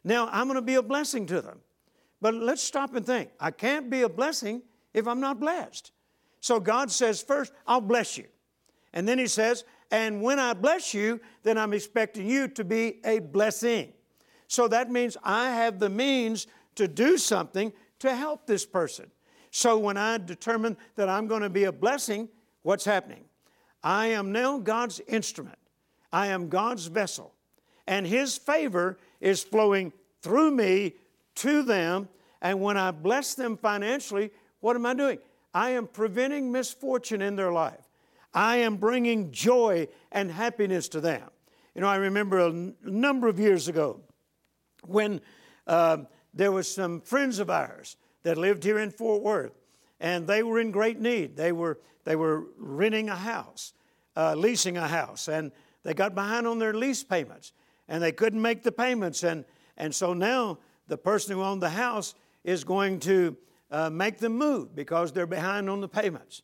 now, 0.05 0.29
I'm 0.31 0.47
going 0.47 0.57
to 0.57 0.63
be 0.63 0.75
a 0.75 0.83
blessing 0.83 1.25
to 1.29 1.41
them. 1.41 1.61
But 2.21 2.35
let's 2.35 2.63
stop 2.63 2.95
and 2.95 3.07
think. 3.07 3.31
I 3.41 3.53
can't 3.53 3.89
be 3.89 4.03
a 4.03 4.09
blessing 4.09 4.61
if 4.93 5.09
I'm 5.09 5.21
not 5.21 5.41
blessed. 5.41 5.93
So 6.41 6.61
God 6.61 6.91
says, 6.91 7.23
first, 7.23 7.55
I'll 7.67 7.81
bless 7.81 8.19
you. 8.19 8.27
And 8.93 9.09
then 9.09 9.19
He 9.19 9.29
says, 9.29 9.65
and 9.91 10.21
when 10.21 10.39
I 10.39 10.53
bless 10.53 10.93
you, 10.95 11.21
then 11.43 11.59
I'm 11.59 11.73
expecting 11.73 12.29
you 12.29 12.49
to 12.49 12.65
be 12.65 13.01
a 13.05 13.21
blessing. 13.21 13.93
So 14.49 14.69
that 14.69 14.91
means 14.91 15.17
I 15.23 15.51
have 15.51 15.79
the 15.79 15.89
means 15.89 16.47
to 16.77 16.89
do 16.89 17.19
something 17.19 17.73
to 18.01 18.15
help 18.15 18.47
this 18.47 18.67
person. 18.67 19.11
So 19.51 19.79
when 19.79 19.97
I 19.97 20.19
determine 20.19 20.77
that 20.97 21.09
I'm 21.09 21.27
going 21.27 21.43
to 21.43 21.51
be 21.51 21.65
a 21.65 21.73
blessing, 21.73 22.29
what's 22.63 22.85
happening? 22.85 23.25
I 23.83 24.09
am 24.09 24.33
now 24.33 24.59
God's 24.59 25.01
instrument. 25.07 25.59
I 26.13 26.29
am 26.29 26.49
God's 26.49 26.87
vessel. 26.87 27.33
And 27.87 28.07
His 28.07 28.37
favor 28.37 28.99
is 29.21 29.43
flowing 29.43 29.93
through 30.21 30.51
me 30.51 30.95
to 31.37 31.63
them. 31.63 32.09
And 32.43 32.61
when 32.61 32.77
I 32.77 32.91
bless 32.91 33.35
them 33.35 33.57
financially, 33.57 34.31
what 34.61 34.77
am 34.77 34.85
I 34.85 34.95
doing? 34.95 35.19
I 35.55 35.71
am 35.71 35.87
preventing 35.87 36.53
misfortune 36.53 37.23
in 37.23 37.37
their 37.37 37.53
life. 37.53 37.86
I 38.37 38.59
am 38.59 38.77
bringing 38.77 39.33
joy 39.33 39.89
and 40.13 40.31
happiness 40.31 40.91
to 40.91 41.01
them. 41.01 41.31
You 41.75 41.81
know, 41.81 41.89
I 41.89 41.97
remember 41.97 42.39
a 42.39 42.51
n- 42.51 42.75
number 42.85 43.29
of 43.29 43.41
years 43.41 43.67
ago 43.67 44.03
when 44.87 45.23
uh, 45.67 45.99
there 46.35 46.53
was 46.53 46.73
some 46.73 47.01
friends 47.01 47.39
of 47.39 47.49
ours 47.49 47.97
that 48.25 48.37
lived 48.37 48.63
here 48.63 48.79
in 48.79 48.91
Fort 48.91 49.23
Worth, 49.23 49.59
and 50.01 50.27
they 50.27 50.43
were 50.43 50.61
in 50.61 50.71
great 50.71 51.01
need. 51.01 51.35
They 51.35 51.51
were, 51.51 51.81
they 52.05 52.15
were 52.15 52.45
renting 52.59 53.09
a 53.09 53.17
house, 53.17 53.73
uh, 54.17 54.35
leasing 54.35 54.77
a 54.77 54.87
house, 54.87 55.29
and 55.29 55.51
they 55.83 55.95
got 55.95 56.15
behind 56.15 56.47
on 56.47 56.59
their 56.59 56.75
lease 56.75 57.03
payments, 57.03 57.55
and 57.89 58.03
they 58.03 58.13
couldn't 58.13 58.43
make 58.43 58.63
the 58.63 58.73
payments. 58.73 59.23
And, 59.23 59.47
and 59.79 59.95
so 59.95 60.13
now 60.13 60.59
the 60.89 60.99
person 60.99 61.35
who 61.35 61.43
owned 61.43 61.63
the 61.63 61.71
house 61.71 62.15
is 62.45 62.65
going 62.65 63.01
to 63.01 63.35
uh, 63.71 63.89
make 63.89 64.19
them 64.19 64.37
move 64.37 64.75
because 64.75 65.11
they're 65.11 65.27
behind 65.27 65.71
on 65.71 65.81
the 65.81 65.89
payments. 65.89 66.43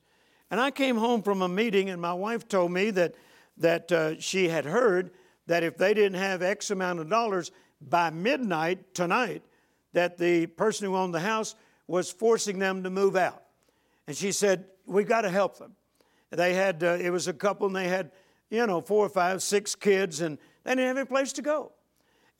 And 0.52 0.60
I 0.60 0.70
came 0.70 0.98
home 0.98 1.22
from 1.22 1.40
a 1.40 1.48
meeting, 1.48 1.88
and 1.88 2.00
my 2.00 2.12
wife 2.12 2.46
told 2.46 2.72
me 2.72 2.90
that, 2.90 3.14
that 3.56 3.90
uh, 3.90 4.20
she 4.20 4.50
had 4.50 4.66
heard 4.66 5.10
that 5.46 5.62
if 5.62 5.78
they 5.78 5.94
didn't 5.94 6.18
have 6.18 6.42
X 6.42 6.70
amount 6.70 7.00
of 7.00 7.08
dollars 7.08 7.50
by 7.80 8.10
midnight 8.10 8.94
tonight, 8.94 9.42
that 9.94 10.18
the 10.18 10.44
person 10.44 10.86
who 10.86 10.94
owned 10.94 11.14
the 11.14 11.20
house 11.20 11.54
was 11.86 12.12
forcing 12.12 12.58
them 12.58 12.82
to 12.82 12.90
move 12.90 13.16
out. 13.16 13.42
And 14.06 14.14
she 14.14 14.30
said, 14.30 14.66
We've 14.84 15.08
got 15.08 15.22
to 15.22 15.30
help 15.30 15.56
them. 15.56 15.72
They 16.28 16.52
had, 16.52 16.84
uh, 16.84 16.98
it 17.00 17.08
was 17.08 17.28
a 17.28 17.32
couple, 17.32 17.66
and 17.68 17.74
they 17.74 17.88
had, 17.88 18.10
you 18.50 18.66
know, 18.66 18.82
four 18.82 19.06
or 19.06 19.08
five, 19.08 19.42
six 19.42 19.74
kids, 19.74 20.20
and 20.20 20.36
they 20.64 20.72
didn't 20.72 20.86
have 20.86 20.98
any 20.98 21.06
place 21.06 21.32
to 21.34 21.42
go. 21.42 21.72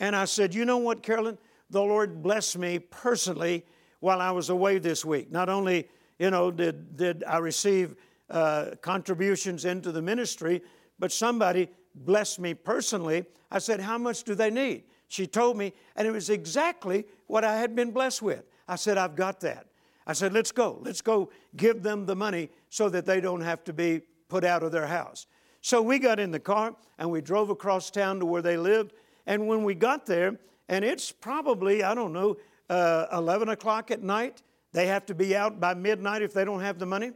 And 0.01 0.15
I 0.15 0.27
said, 0.27 0.55
You 0.55 0.67
know 0.67 0.77
what, 0.77 1.03
Carolyn? 1.03 1.39
The 1.71 1.81
Lord 1.81 2.23
blessed 2.23 2.59
me 2.59 2.79
personally 2.79 3.65
while 4.01 4.21
I 4.21 4.33
was 4.33 4.51
away 4.51 4.79
this 4.79 5.03
week. 5.03 5.33
Not 5.33 5.49
only, 5.49 5.89
you 6.19 6.31
know, 6.31 6.51
did, 6.51 6.97
did 6.97 7.25
I 7.25 7.39
receive 7.39 7.97
uh, 8.31 8.71
contributions 8.81 9.65
into 9.65 9.93
the 9.93 10.03
ministry, 10.03 10.63
but 10.99 11.13
somebody 11.13 11.69
blessed 11.95 12.39
me 12.39 12.55
personally. 12.55 13.25
I 13.51 13.59
said, 13.59 13.81
How 13.81 13.99
much 13.99 14.25
do 14.25 14.35
they 14.35 14.51
need? 14.51 14.85
She 15.09 15.27
told 15.27 15.59
me, 15.59 15.75
and 15.95 16.09
it 16.09 16.11
was 16.11 16.31
exactly 16.31 17.05
what 17.27 17.45
I 17.45 17.59
had 17.59 17.77
been 17.77 17.91
blessed 17.91 18.23
with. 18.23 18.45
I 18.67 18.77
said, 18.77 18.97
I've 18.97 19.15
got 19.15 19.41
that. 19.41 19.67
I 20.07 20.15
said, 20.15 20.33
let's 20.33 20.53
go. 20.53 20.81
Let's 20.83 21.01
go 21.01 21.31
give 21.57 21.83
them 21.83 22.07
the 22.07 22.17
money 22.17 22.51
so 22.71 22.89
that 22.89 23.07
they 23.07 23.21
don't 23.21 23.43
have 23.43 23.63
to 23.65 23.73
be 23.73 24.01
put 24.29 24.45
out 24.45 24.63
of 24.63 24.73
their 24.73 24.87
house. 24.87 25.27
So 25.61 25.81
we 25.81 25.99
got 25.99 26.19
in 26.19 26.31
the 26.31 26.41
car 26.41 26.75
and 26.99 27.11
we 27.11 27.21
drove 27.21 27.51
across 27.51 27.91
town 27.91 28.19
to 28.21 28.27
where 28.27 28.43
they 28.43 28.57
lived. 28.57 28.95
And 29.27 29.47
when 29.47 29.65
we 29.65 29.75
got 29.75 30.07
there, 30.07 30.39
and 30.69 30.85
it's 30.85 31.13
probably, 31.13 31.83
I 31.83 31.95
don't 31.95 32.13
know, 32.13 32.37
uh, 32.69 33.07
11 33.13 33.51
o'clock 33.51 33.91
at 33.91 34.03
night, 34.03 34.43
they 34.73 34.87
have 34.87 35.07
to 35.07 35.15
be 35.15 35.37
out 35.37 35.61
by 35.61 35.75
midnight 35.75 36.23
if 36.23 36.33
they 36.33 36.45
don't 36.45 36.61
have 36.61 36.79
the 36.79 36.87
money. 36.87 37.13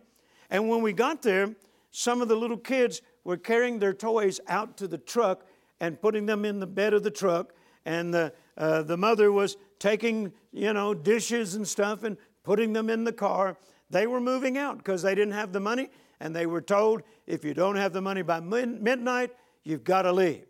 And 0.50 0.68
when 0.68 0.82
we 0.82 0.92
got 0.92 1.22
there, 1.22 1.54
some 1.90 2.20
of 2.20 2.28
the 2.28 2.36
little 2.36 2.56
kids 2.56 3.02
were 3.24 3.36
carrying 3.36 3.78
their 3.78 3.94
toys 3.94 4.40
out 4.48 4.76
to 4.78 4.88
the 4.88 4.98
truck 4.98 5.46
and 5.80 6.00
putting 6.00 6.26
them 6.26 6.44
in 6.44 6.60
the 6.60 6.66
bed 6.66 6.94
of 6.94 7.02
the 7.02 7.10
truck 7.10 7.52
and 7.86 8.12
the, 8.12 8.32
uh, 8.58 8.82
the 8.82 8.96
mother 8.96 9.32
was 9.32 9.56
taking, 9.78 10.32
you 10.52 10.72
know, 10.72 10.92
dishes 10.92 11.54
and 11.54 11.66
stuff 11.66 12.02
and 12.02 12.18
putting 12.42 12.72
them 12.72 12.90
in 12.90 13.04
the 13.04 13.12
car. 13.12 13.56
They 13.88 14.06
were 14.06 14.20
moving 14.20 14.58
out 14.58 14.78
because 14.78 15.02
they 15.02 15.14
didn't 15.14 15.34
have 15.34 15.52
the 15.52 15.60
money, 15.60 15.90
and 16.20 16.34
they 16.34 16.46
were 16.46 16.60
told, 16.60 17.02
if 17.26 17.44
you 17.44 17.54
don't 17.54 17.76
have 17.76 17.92
the 17.92 18.00
money 18.00 18.22
by 18.22 18.40
midnight, 18.40 19.30
you've 19.62 19.84
got 19.84 20.02
to 20.02 20.12
leave. 20.12 20.46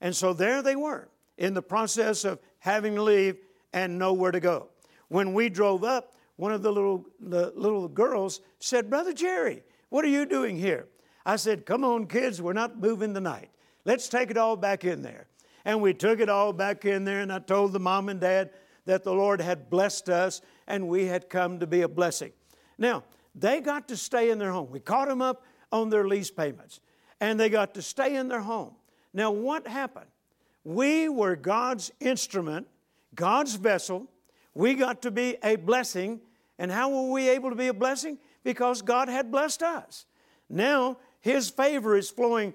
And 0.00 0.14
so 0.14 0.32
there 0.32 0.62
they 0.62 0.76
were 0.76 1.08
in 1.36 1.54
the 1.54 1.62
process 1.62 2.24
of 2.24 2.38
having 2.60 2.94
to 2.94 3.02
leave 3.02 3.36
and 3.72 3.98
nowhere 3.98 4.30
to 4.30 4.40
go. 4.40 4.68
When 5.08 5.34
we 5.34 5.48
drove 5.48 5.82
up, 5.84 6.14
one 6.36 6.52
of 6.52 6.62
the 6.62 6.70
little, 6.70 7.06
the 7.20 7.52
little 7.56 7.88
girls 7.88 8.40
said, 8.58 8.90
Brother 8.90 9.12
Jerry, 9.12 9.62
what 9.88 10.04
are 10.04 10.08
you 10.08 10.26
doing 10.26 10.56
here? 10.56 10.86
I 11.24 11.36
said, 11.36 11.66
Come 11.66 11.84
on, 11.84 12.06
kids, 12.06 12.40
we're 12.40 12.52
not 12.52 12.78
moving 12.78 13.14
tonight. 13.14 13.50
Let's 13.84 14.08
take 14.08 14.30
it 14.30 14.36
all 14.36 14.56
back 14.56 14.84
in 14.84 15.02
there. 15.02 15.26
And 15.64 15.80
we 15.80 15.94
took 15.94 16.20
it 16.20 16.28
all 16.28 16.52
back 16.52 16.84
in 16.84 17.04
there, 17.04 17.20
and 17.20 17.32
I 17.32 17.40
told 17.40 17.72
the 17.72 17.80
mom 17.80 18.08
and 18.08 18.20
dad 18.20 18.50
that 18.84 19.02
the 19.02 19.12
Lord 19.12 19.40
had 19.40 19.68
blessed 19.68 20.08
us 20.08 20.40
and 20.66 20.88
we 20.88 21.06
had 21.06 21.28
come 21.28 21.58
to 21.60 21.66
be 21.66 21.82
a 21.82 21.88
blessing. 21.88 22.32
Now, 22.78 23.04
they 23.34 23.60
got 23.60 23.88
to 23.88 23.96
stay 23.96 24.30
in 24.30 24.38
their 24.38 24.52
home. 24.52 24.70
We 24.70 24.80
caught 24.80 25.08
them 25.08 25.20
up 25.20 25.44
on 25.72 25.90
their 25.90 26.06
lease 26.06 26.30
payments, 26.30 26.80
and 27.20 27.38
they 27.38 27.48
got 27.48 27.74
to 27.74 27.82
stay 27.82 28.16
in 28.16 28.28
their 28.28 28.40
home. 28.40 28.74
Now, 29.12 29.30
what 29.30 29.66
happened? 29.66 30.06
We 30.64 31.08
were 31.08 31.36
God's 31.36 31.92
instrument, 32.00 32.66
God's 33.14 33.54
vessel. 33.54 34.08
We 34.56 34.72
got 34.72 35.02
to 35.02 35.10
be 35.10 35.36
a 35.44 35.56
blessing. 35.56 36.22
And 36.58 36.72
how 36.72 36.88
were 36.88 37.12
we 37.12 37.28
able 37.28 37.50
to 37.50 37.56
be 37.56 37.66
a 37.66 37.74
blessing? 37.74 38.16
Because 38.42 38.80
God 38.80 39.10
had 39.10 39.30
blessed 39.30 39.62
us. 39.62 40.06
Now, 40.48 40.96
His 41.20 41.50
favor 41.50 41.94
is 41.94 42.08
flowing 42.08 42.54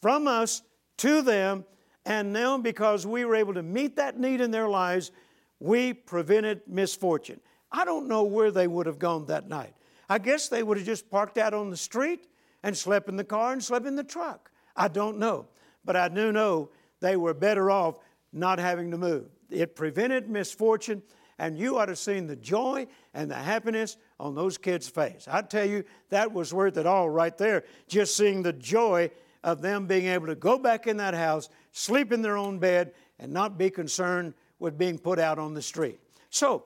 from 0.00 0.26
us 0.26 0.62
to 0.98 1.20
them, 1.20 1.66
and 2.06 2.32
now, 2.32 2.56
because 2.56 3.06
we 3.06 3.26
were 3.26 3.34
able 3.34 3.52
to 3.54 3.62
meet 3.62 3.96
that 3.96 4.18
need 4.18 4.40
in 4.40 4.50
their 4.52 4.68
lives, 4.68 5.10
we 5.60 5.92
prevented 5.92 6.62
misfortune. 6.66 7.40
I 7.70 7.84
don't 7.84 8.08
know 8.08 8.22
where 8.22 8.50
they 8.50 8.66
would 8.66 8.86
have 8.86 8.98
gone 8.98 9.26
that 9.26 9.46
night. 9.46 9.74
I 10.08 10.18
guess 10.18 10.48
they 10.48 10.62
would 10.62 10.78
have 10.78 10.86
just 10.86 11.10
parked 11.10 11.36
out 11.36 11.52
on 11.52 11.68
the 11.68 11.76
street 11.76 12.26
and 12.62 12.74
slept 12.74 13.10
in 13.10 13.16
the 13.16 13.24
car 13.24 13.52
and 13.52 13.62
slept 13.62 13.86
in 13.86 13.96
the 13.96 14.04
truck. 14.04 14.50
I 14.74 14.88
don't 14.88 15.18
know. 15.18 15.48
But 15.84 15.96
I 15.96 16.08
do 16.08 16.32
know 16.32 16.70
they 17.00 17.16
were 17.16 17.34
better 17.34 17.70
off 17.70 17.98
not 18.32 18.58
having 18.58 18.90
to 18.92 18.98
move. 18.98 19.26
It 19.50 19.76
prevented 19.76 20.30
misfortune, 20.30 21.02
and 21.38 21.58
you 21.58 21.78
ought 21.78 21.86
to 21.86 21.92
have 21.92 21.98
seen 21.98 22.26
the 22.26 22.36
joy 22.36 22.86
and 23.12 23.30
the 23.30 23.34
happiness 23.34 23.96
on 24.20 24.34
those 24.34 24.58
kids' 24.58 24.88
face. 24.88 25.26
I 25.30 25.42
tell 25.42 25.68
you, 25.68 25.84
that 26.10 26.32
was 26.32 26.54
worth 26.54 26.76
it 26.76 26.86
all 26.86 27.10
right 27.10 27.36
there, 27.36 27.64
just 27.88 28.16
seeing 28.16 28.42
the 28.42 28.52
joy 28.52 29.10
of 29.42 29.60
them 29.60 29.86
being 29.86 30.06
able 30.06 30.26
to 30.28 30.34
go 30.34 30.58
back 30.58 30.86
in 30.86 30.96
that 30.98 31.14
house, 31.14 31.48
sleep 31.72 32.12
in 32.12 32.22
their 32.22 32.36
own 32.36 32.58
bed, 32.58 32.92
and 33.18 33.32
not 33.32 33.58
be 33.58 33.70
concerned 33.70 34.34
with 34.58 34.78
being 34.78 34.98
put 34.98 35.18
out 35.18 35.38
on 35.38 35.54
the 35.54 35.62
street. 35.62 36.00
So, 36.30 36.64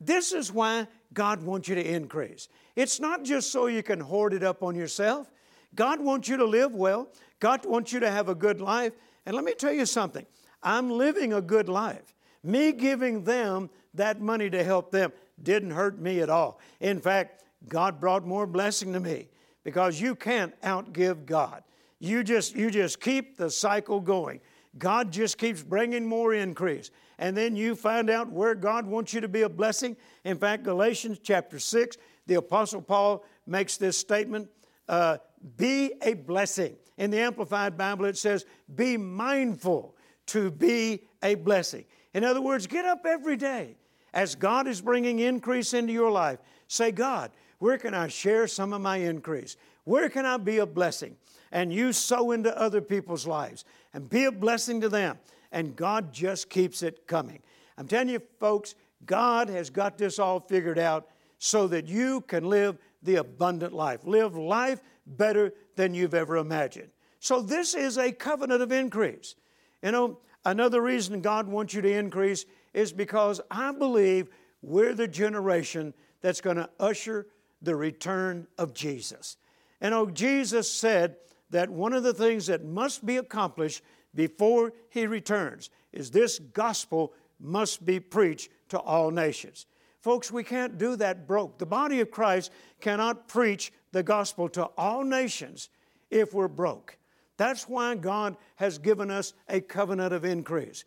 this 0.00 0.32
is 0.32 0.52
why 0.52 0.88
God 1.14 1.42
wants 1.42 1.68
you 1.68 1.74
to 1.74 1.84
increase. 1.84 2.48
It's 2.74 3.00
not 3.00 3.24
just 3.24 3.50
so 3.50 3.66
you 3.66 3.82
can 3.82 4.00
hoard 4.00 4.34
it 4.34 4.42
up 4.42 4.62
on 4.62 4.74
yourself. 4.74 5.30
God 5.74 6.00
wants 6.00 6.28
you 6.28 6.36
to 6.36 6.44
live 6.44 6.74
well. 6.74 7.08
God 7.40 7.64
wants 7.64 7.92
you 7.92 8.00
to 8.00 8.10
have 8.10 8.28
a 8.28 8.34
good 8.34 8.60
life. 8.60 8.92
And 9.24 9.34
let 9.34 9.44
me 9.44 9.54
tell 9.54 9.72
you 9.72 9.86
something 9.86 10.26
I'm 10.62 10.90
living 10.90 11.32
a 11.32 11.40
good 11.40 11.68
life. 11.68 12.14
Me 12.42 12.72
giving 12.72 13.24
them 13.24 13.70
that 13.96 14.20
money 14.20 14.50
to 14.50 14.62
help 14.62 14.90
them 14.90 15.12
didn't 15.42 15.70
hurt 15.70 15.98
me 15.98 16.20
at 16.20 16.30
all. 16.30 16.60
In 16.80 17.00
fact, 17.00 17.44
God 17.68 18.00
brought 18.00 18.26
more 18.26 18.46
blessing 18.46 18.92
to 18.92 19.00
me 19.00 19.28
because 19.64 20.00
you 20.00 20.14
can't 20.14 20.58
outgive 20.62 21.26
God. 21.26 21.62
You 21.98 22.22
just, 22.22 22.54
you 22.54 22.70
just 22.70 23.00
keep 23.00 23.36
the 23.36 23.50
cycle 23.50 24.00
going. 24.00 24.40
God 24.78 25.10
just 25.10 25.38
keeps 25.38 25.62
bringing 25.62 26.06
more 26.06 26.34
increase. 26.34 26.90
And 27.18 27.36
then 27.36 27.56
you 27.56 27.74
find 27.74 28.10
out 28.10 28.30
where 28.30 28.54
God 28.54 28.86
wants 28.86 29.14
you 29.14 29.22
to 29.22 29.28
be 29.28 29.42
a 29.42 29.48
blessing. 29.48 29.96
In 30.24 30.36
fact, 30.38 30.64
Galatians 30.64 31.18
chapter 31.22 31.58
6, 31.58 31.96
the 32.26 32.34
Apostle 32.34 32.82
Paul 32.82 33.24
makes 33.46 33.78
this 33.78 33.96
statement 33.96 34.48
uh, 34.88 35.18
be 35.56 35.94
a 36.02 36.14
blessing. 36.14 36.76
In 36.98 37.10
the 37.10 37.18
Amplified 37.18 37.76
Bible, 37.76 38.04
it 38.04 38.18
says, 38.18 38.44
be 38.74 38.96
mindful 38.96 39.96
to 40.26 40.50
be 40.50 41.04
a 41.22 41.34
blessing. 41.36 41.84
In 42.14 42.24
other 42.24 42.40
words, 42.40 42.66
get 42.66 42.84
up 42.84 43.06
every 43.06 43.36
day 43.36 43.76
as 44.16 44.34
God 44.34 44.66
is 44.66 44.80
bringing 44.80 45.20
increase 45.20 45.74
into 45.74 45.92
your 45.92 46.10
life. 46.10 46.40
Say, 46.66 46.90
God, 46.90 47.30
where 47.60 47.78
can 47.78 47.94
I 47.94 48.08
share 48.08 48.48
some 48.48 48.72
of 48.72 48.80
my 48.80 48.96
increase? 48.96 49.56
Where 49.84 50.08
can 50.08 50.26
I 50.26 50.38
be 50.38 50.58
a 50.58 50.66
blessing? 50.66 51.16
and 51.52 51.72
you 51.72 51.92
sow 51.92 52.32
into 52.32 52.56
other 52.58 52.80
people's 52.80 53.26
lives 53.26 53.64
and 53.94 54.08
be 54.08 54.24
a 54.24 54.32
blessing 54.32 54.80
to 54.80 54.88
them. 54.88 55.18
And 55.52 55.76
God 55.76 56.12
just 56.12 56.50
keeps 56.50 56.82
it 56.82 57.06
coming. 57.06 57.40
I'm 57.78 57.86
telling 57.86 58.08
you, 58.08 58.20
folks, 58.40 58.74
God 59.04 59.48
has 59.48 59.70
got 59.70 59.96
this 59.96 60.18
all 60.18 60.40
figured 60.40 60.78
out 60.78 61.08
so 61.38 61.66
that 61.68 61.86
you 61.86 62.22
can 62.22 62.44
live 62.44 62.78
the 63.02 63.16
abundant 63.16 63.72
life, 63.72 64.00
live 64.04 64.36
life 64.36 64.80
better 65.06 65.52
than 65.76 65.94
you've 65.94 66.14
ever 66.14 66.36
imagined. 66.36 66.90
So, 67.20 67.40
this 67.40 67.74
is 67.74 67.98
a 67.98 68.12
covenant 68.12 68.62
of 68.62 68.72
increase. 68.72 69.34
You 69.82 69.92
know, 69.92 70.18
another 70.44 70.80
reason 70.82 71.20
God 71.20 71.46
wants 71.46 71.74
you 71.74 71.82
to 71.82 71.90
increase 71.90 72.44
is 72.76 72.92
because 72.92 73.40
I 73.50 73.72
believe 73.72 74.28
we're 74.60 74.94
the 74.94 75.08
generation 75.08 75.94
that's 76.20 76.42
going 76.42 76.58
to 76.58 76.68
usher 76.78 77.26
the 77.62 77.74
return 77.74 78.46
of 78.58 78.74
Jesus. 78.74 79.38
And 79.80 79.94
oh, 79.94 80.06
Jesus 80.06 80.70
said 80.70 81.16
that 81.50 81.70
one 81.70 81.94
of 81.94 82.02
the 82.02 82.12
things 82.12 82.46
that 82.48 82.66
must 82.66 83.04
be 83.06 83.16
accomplished 83.16 83.82
before 84.14 84.74
he 84.90 85.06
returns 85.06 85.70
is 85.92 86.10
this 86.10 86.38
gospel 86.38 87.14
must 87.40 87.86
be 87.86 87.98
preached 87.98 88.50
to 88.68 88.78
all 88.78 89.10
nations. 89.10 89.64
Folks, 90.02 90.30
we 90.30 90.44
can't 90.44 90.76
do 90.76 90.96
that 90.96 91.26
broke. 91.26 91.58
The 91.58 91.66
body 91.66 92.00
of 92.00 92.10
Christ 92.10 92.52
cannot 92.80 93.26
preach 93.26 93.72
the 93.92 94.02
gospel 94.02 94.50
to 94.50 94.64
all 94.76 95.02
nations 95.02 95.70
if 96.10 96.34
we're 96.34 96.46
broke. 96.46 96.98
That's 97.38 97.68
why 97.68 97.94
God 97.96 98.36
has 98.56 98.78
given 98.78 99.10
us 99.10 99.34
a 99.48 99.60
covenant 99.60 100.12
of 100.12 100.24
increase. 100.24 100.84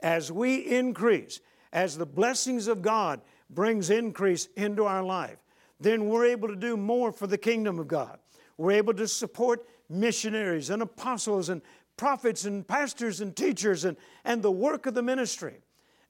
As 0.00 0.30
we 0.30 0.56
increase, 0.56 1.40
as 1.72 1.98
the 1.98 2.06
blessings 2.06 2.68
of 2.68 2.82
God 2.82 3.20
brings 3.50 3.90
increase 3.90 4.48
into 4.56 4.84
our 4.84 5.02
life, 5.02 5.38
then 5.80 6.08
we're 6.08 6.26
able 6.26 6.48
to 6.48 6.56
do 6.56 6.76
more 6.76 7.12
for 7.12 7.26
the 7.26 7.38
kingdom 7.38 7.78
of 7.78 7.88
God. 7.88 8.18
We're 8.56 8.72
able 8.72 8.94
to 8.94 9.08
support 9.08 9.66
missionaries 9.88 10.70
and 10.70 10.82
apostles 10.82 11.48
and 11.48 11.62
prophets 11.96 12.44
and 12.44 12.66
pastors 12.66 13.20
and 13.20 13.34
teachers 13.34 13.84
and, 13.84 13.96
and 14.24 14.42
the 14.42 14.50
work 14.50 14.86
of 14.86 14.94
the 14.94 15.02
ministry. 15.02 15.60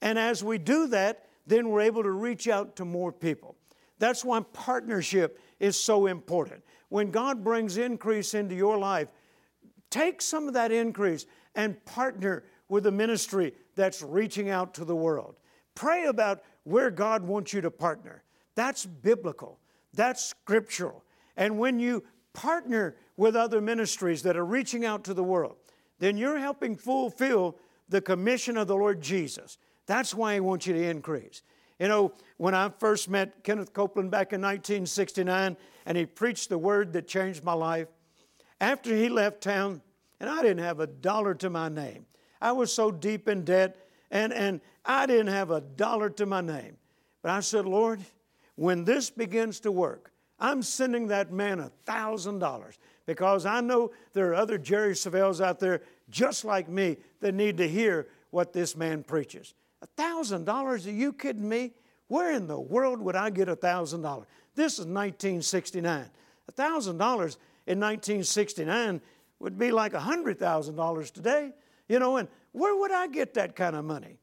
And 0.00 0.18
as 0.18 0.42
we 0.44 0.58
do 0.58 0.86
that, 0.88 1.26
then 1.46 1.70
we're 1.70 1.82
able 1.82 2.02
to 2.02 2.10
reach 2.10 2.48
out 2.48 2.76
to 2.76 2.84
more 2.84 3.12
people. 3.12 3.56
That's 3.98 4.24
why 4.24 4.40
partnership 4.52 5.40
is 5.58 5.78
so 5.78 6.06
important. 6.06 6.62
When 6.88 7.10
God 7.10 7.42
brings 7.42 7.76
increase 7.76 8.34
into 8.34 8.54
your 8.54 8.78
life, 8.78 9.08
take 9.90 10.22
some 10.22 10.46
of 10.46 10.54
that 10.54 10.72
increase 10.72 11.26
and 11.54 11.84
partner 11.84 12.44
with 12.68 12.86
a 12.86 12.90
ministry 12.90 13.54
that's 13.74 14.02
reaching 14.02 14.50
out 14.50 14.74
to 14.74 14.84
the 14.84 14.96
world. 14.96 15.36
Pray 15.74 16.04
about 16.04 16.42
where 16.64 16.90
God 16.90 17.22
wants 17.22 17.52
you 17.52 17.60
to 17.60 17.70
partner. 17.70 18.22
That's 18.54 18.84
biblical, 18.84 19.58
that's 19.94 20.24
scriptural. 20.24 21.04
And 21.36 21.58
when 21.58 21.78
you 21.78 22.02
partner 22.32 22.96
with 23.16 23.36
other 23.36 23.60
ministries 23.60 24.22
that 24.22 24.36
are 24.36 24.44
reaching 24.44 24.84
out 24.84 25.04
to 25.04 25.14
the 25.14 25.22
world, 25.22 25.56
then 25.98 26.16
you're 26.16 26.38
helping 26.38 26.76
fulfill 26.76 27.56
the 27.88 28.00
commission 28.00 28.56
of 28.56 28.68
the 28.68 28.76
Lord 28.76 29.00
Jesus. 29.00 29.58
That's 29.86 30.14
why 30.14 30.34
He 30.34 30.40
wants 30.40 30.66
you 30.66 30.74
to 30.74 30.90
increase. 30.90 31.42
You 31.78 31.86
know, 31.86 32.12
when 32.36 32.54
I 32.54 32.70
first 32.70 33.08
met 33.08 33.44
Kenneth 33.44 33.72
Copeland 33.72 34.10
back 34.10 34.32
in 34.32 34.40
1969, 34.40 35.56
and 35.86 35.96
he 35.96 36.06
preached 36.06 36.48
the 36.48 36.58
word 36.58 36.92
that 36.92 37.06
changed 37.06 37.44
my 37.44 37.52
life, 37.52 37.88
after 38.60 38.94
he 38.94 39.08
left 39.08 39.40
town, 39.40 39.80
and 40.18 40.28
I 40.28 40.42
didn't 40.42 40.64
have 40.64 40.80
a 40.80 40.86
dollar 40.88 41.34
to 41.36 41.50
my 41.50 41.68
name. 41.68 42.06
I 42.40 42.52
was 42.52 42.72
so 42.72 42.90
deep 42.90 43.28
in 43.28 43.44
debt, 43.44 43.76
and, 44.10 44.32
and 44.32 44.60
I 44.84 45.06
didn't 45.06 45.28
have 45.28 45.50
a 45.50 45.60
dollar 45.60 46.10
to 46.10 46.26
my 46.26 46.40
name. 46.40 46.76
But 47.22 47.32
I 47.32 47.40
said, 47.40 47.66
Lord, 47.66 48.00
when 48.54 48.84
this 48.84 49.10
begins 49.10 49.60
to 49.60 49.72
work, 49.72 50.12
I'm 50.40 50.62
sending 50.62 51.08
that 51.08 51.32
man 51.32 51.58
a 51.58 51.70
thousand 51.84 52.38
dollars 52.38 52.78
because 53.06 53.46
I 53.46 53.60
know 53.60 53.90
there 54.12 54.30
are 54.30 54.34
other 54.34 54.58
Jerry 54.58 54.92
Savelles 54.92 55.44
out 55.44 55.58
there 55.58 55.82
just 56.10 56.44
like 56.44 56.68
me 56.68 56.96
that 57.20 57.34
need 57.34 57.56
to 57.56 57.68
hear 57.68 58.06
what 58.30 58.52
this 58.52 58.76
man 58.76 59.02
preaches. 59.02 59.54
A 59.82 59.86
thousand 59.86 60.44
dollars? 60.44 60.86
Are 60.86 60.92
you 60.92 61.12
kidding 61.12 61.48
me? 61.48 61.72
Where 62.08 62.32
in 62.32 62.46
the 62.46 62.58
world 62.58 63.00
would 63.00 63.16
I 63.16 63.30
get 63.30 63.48
a 63.48 63.56
thousand 63.56 64.02
dollars? 64.02 64.26
This 64.54 64.74
is 64.74 64.86
1969. 64.86 66.10
A 66.48 66.52
thousand 66.52 66.98
dollars 66.98 67.38
in 67.66 67.78
1969 67.80 69.00
would 69.40 69.58
be 69.58 69.70
like 69.70 69.94
a 69.94 70.00
hundred 70.00 70.38
thousand 70.38 70.76
dollars 70.76 71.10
today. 71.10 71.52
You 71.88 71.98
know, 71.98 72.16
and 72.16 72.28
where 72.52 72.76
would 72.76 72.92
I 72.92 73.06
get 73.06 73.34
that 73.34 73.56
kind 73.56 73.74
of 73.74 73.84
money? 73.84 74.18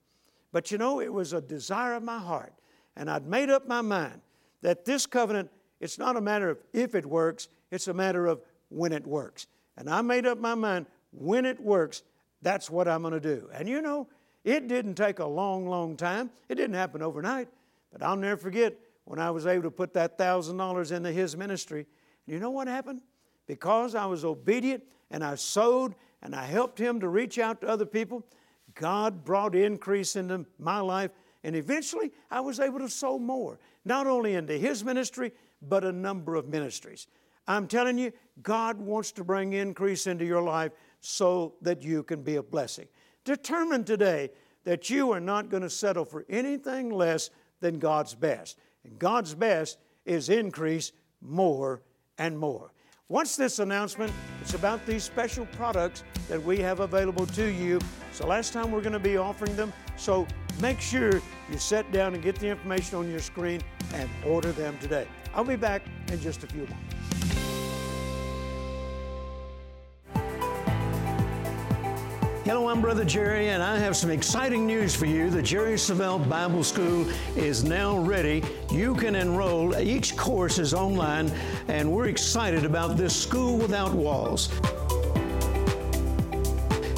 But 0.52 0.72
you 0.72 0.78
know, 0.78 1.02
it 1.02 1.12
was 1.12 1.34
a 1.34 1.42
desire 1.42 1.96
of 1.96 2.04
my 2.04 2.20
heart, 2.20 2.54
and 2.96 3.10
I'd 3.10 3.28
made 3.28 3.50
up 3.50 3.68
my 3.68 3.82
mind 3.82 4.22
that 4.62 4.86
this 4.86 5.06
covenant, 5.06 5.50
it's 5.80 5.98
not 5.98 6.16
a 6.16 6.22
matter 6.22 6.50
of 6.50 6.60
if 6.74 6.96
it 6.96 7.06
works, 7.06 7.50
it's 7.72 7.88
a 7.88 7.94
matter 7.94 8.26
of 8.26 8.42
when 8.70 8.94
it 8.94 9.06
works. 9.06 9.48
And 9.78 9.90
I 9.90 10.02
made 10.02 10.26
up 10.26 10.40
my 10.40 10.56
mind 10.56 10.86
when 11.12 11.46
it 11.46 11.60
works, 11.60 12.04
that's 12.42 12.70
what 12.70 12.88
I'm 12.88 13.02
going 13.02 13.14
to 13.14 13.20
do. 13.20 13.50
And 13.54 13.68
you 13.68 13.82
know, 13.82 14.08
it 14.44 14.68
didn't 14.68 14.96
take 14.96 15.20
a 15.20 15.26
long, 15.26 15.68
long 15.68 15.98
time. 15.98 16.30
It 16.48 16.56
didn't 16.56 16.76
happen 16.76 17.02
overnight. 17.02 17.50
But 17.92 18.04
I'll 18.04 18.16
never 18.16 18.38
forget 18.38 18.76
when 19.06 19.20
I 19.20 19.32
was 19.32 19.46
able 19.46 19.64
to 19.64 19.72
put 19.72 19.94
that 19.96 20.18
$1,000 20.18 20.92
into 20.92 21.12
his 21.12 21.36
ministry. 21.36 21.88
You 22.28 22.40
know 22.40 22.52
what 22.52 22.68
happened? 22.68 23.02
Because 23.48 23.96
I 23.96 24.06
was 24.06 24.24
obedient 24.24 24.84
and 25.10 25.24
I 25.24 25.36
sowed 25.36 25.96
and 26.26 26.36
I 26.36 26.46
helped 26.46 26.80
him 26.80 27.00
to 27.02 27.08
reach 27.08 27.38
out 27.38 27.62
to 27.62 27.68
other 27.68 27.86
people, 27.86 28.26
God 28.74 29.24
brought 29.24 29.54
increase 29.54 30.16
into 30.16 30.48
my 30.58 30.80
life. 30.80 31.12
And 31.44 31.56
eventually 31.56 32.12
I 32.32 32.42
was 32.42 32.60
able 32.60 32.80
to 32.80 32.90
sow 32.90 33.20
more, 33.20 33.60
not 33.86 34.08
only 34.08 34.34
into 34.34 34.58
his 34.58 34.84
ministry, 34.84 35.32
but 35.62 35.84
a 35.84 35.92
number 35.92 36.34
of 36.34 36.48
ministries. 36.48 37.06
I'm 37.48 37.68
telling 37.68 38.00
you, 38.00 38.12
God 38.42 38.82
wants 38.82 39.12
to 39.14 39.24
bring 39.24 39.54
increase 39.54 40.08
into 40.08 40.26
your 40.26 40.42
life 40.42 40.72
so 41.00 41.54
that 41.62 41.84
you 41.84 42.02
can 42.02 42.24
be 42.24 42.38
a 42.38 42.44
blessing. 42.44 42.88
Determine 43.24 43.84
today 43.84 44.32
that 44.64 44.90
you 44.90 45.12
are 45.12 45.20
not 45.20 45.50
going 45.50 45.62
to 45.62 45.70
settle 45.70 46.06
for 46.06 46.26
anything 46.28 46.90
less 46.90 47.30
than 47.60 47.78
God's 47.78 48.16
best. 48.16 48.58
And 48.84 48.98
God's 48.98 49.36
best 49.36 49.78
is 50.06 50.30
increase 50.30 50.92
more 51.22 51.84
and 52.18 52.36
more. 52.40 52.72
Once 53.10 53.36
this 53.36 53.60
announcement, 53.60 54.12
it's 54.42 54.56
about 54.56 54.84
these 54.88 55.04
special 55.04 55.46
products 55.58 56.04
that 56.28 56.42
we 56.42 56.58
have 56.58 56.80
available 56.80 57.28
to 57.28 57.46
you. 57.46 57.80
So 58.12 58.26
last 58.26 58.52
time 58.52 58.72
we're 58.72 58.82
going 58.82 58.94
to 58.94 59.00
be 59.00 59.16
offering 59.16 59.56
them. 59.56 59.72
So 59.96 60.26
make 60.60 60.82
sure 60.82 61.22
you 61.52 61.58
sit 61.60 61.92
down 61.92 62.16
and 62.16 62.24
get 62.24 62.36
the 62.38 62.48
information 62.48 62.98
on 62.98 63.12
your 63.12 63.20
screen 63.20 63.62
and 63.94 64.10
order 64.26 64.52
them 64.54 64.76
today. 64.80 65.08
I'll 65.36 65.44
be 65.44 65.56
back 65.56 65.84
in 66.08 66.20
just 66.20 66.44
a 66.44 66.48
few 66.48 66.62
moments. 66.62 66.95
Hello, 72.46 72.70
I'm 72.70 72.80
Brother 72.80 73.04
Jerry, 73.04 73.50
and 73.50 73.64
I 73.64 73.80
have 73.80 73.98
some 73.98 74.12
exciting 74.12 74.68
news 74.68 74.96
for 74.96 75.08
you. 75.08 75.32
The 75.32 75.42
Jerry 75.42 75.74
Savelle 75.78 76.30
Bible 76.30 76.64
School 76.64 77.08
is 77.36 77.64
now 77.64 77.98
ready. 77.98 78.44
You 78.70 78.94
can 78.94 79.16
enroll. 79.16 79.76
Each 79.76 80.16
course 80.16 80.60
is 80.60 80.72
online, 80.72 81.32
and 81.70 81.92
we're 81.92 82.06
excited 82.06 82.64
about 82.64 82.98
this 82.98 83.20
school 83.20 83.58
without 83.58 83.94
walls. 83.96 84.50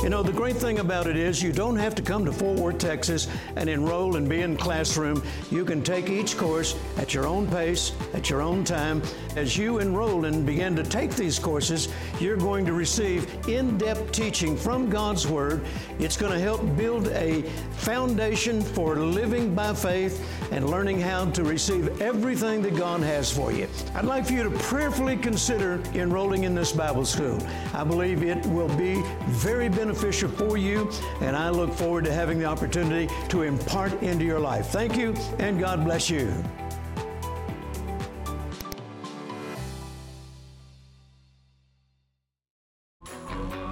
You 0.04 0.10
know, 0.10 0.22
the 0.22 0.32
great 0.32 0.56
thing 0.56 0.78
about 0.78 1.08
it 1.08 1.18
is 1.18 1.42
you 1.42 1.52
don't 1.52 1.76
have 1.76 1.96
to 1.96 2.04
come 2.04 2.24
to 2.24 2.32
Fort 2.32 2.60
Worth, 2.60 2.78
Texas 2.78 3.28
and 3.56 3.68
enroll 3.68 4.16
and 4.16 4.30
be 4.30 4.42
in 4.42 4.56
classroom. 4.56 5.24
You 5.50 5.66
can 5.66 5.82
take 5.82 6.08
each 6.10 6.38
course 6.38 6.78
at 6.98 7.16
your 7.16 7.26
own 7.26 7.48
pace, 7.48 7.94
at 8.14 8.30
your 8.30 8.44
own 8.44 8.64
time. 8.64 9.02
As 9.36 9.58
you 9.58 9.80
enroll 9.80 10.26
and 10.26 10.46
begin 10.46 10.76
to 10.76 10.84
take 10.84 11.16
these 11.16 11.40
courses, 11.40 11.90
you're 12.20 12.38
going 12.38 12.64
to 12.68 12.74
receive 12.74 13.28
in 13.50 13.76
depth 13.80 14.12
teaching 14.12 14.56
from 14.56 14.88
God's 14.88 15.28
Word. 15.28 15.66
It's 15.98 16.16
going 16.16 16.32
to 16.32 16.40
help 16.40 16.62
build 16.78 17.08
a 17.08 17.42
foundation 17.78 18.62
for 18.62 18.98
living 18.98 19.56
by 19.56 19.74
faith 19.74 20.24
and 20.52 20.70
learning 20.70 21.02
how 21.02 21.26
to 21.32 21.44
receive 21.44 22.02
everything 22.02 22.62
that 22.62 22.76
God 22.76 23.02
has 23.02 23.32
for 23.32 23.52
you. 23.52 23.68
I'd 23.96 24.06
like 24.06 24.28
for 24.28 24.34
you 24.34 24.44
to 24.44 24.52
prayerfully 24.52 25.18
consider 25.18 25.82
enrolling 25.96 26.44
in 26.44 26.54
this 26.54 26.72
Bible 26.72 27.04
school. 27.04 27.40
I 27.74 27.84
believe 27.84 28.22
it 28.22 28.46
will 28.46 28.74
be 28.78 29.02
very 29.26 29.68
beneficial 29.68 29.88
beneficial 29.98 30.30
for 30.30 30.58
you, 30.58 30.90
and 31.22 31.36
I 31.36 31.50
look 31.50 31.74
forward 31.74 32.06
to 32.06 32.14
having 32.14 32.38
the 32.38 32.46
opportunity 32.46 33.12
to 33.30 33.42
impart 33.42 33.92
into 34.04 34.26
your 34.26 34.40
life. 34.40 34.68
Thank 34.68 34.96
you, 34.96 35.14
and 35.40 35.60
God 35.60 35.84
bless 35.84 36.08
you. 36.10 36.32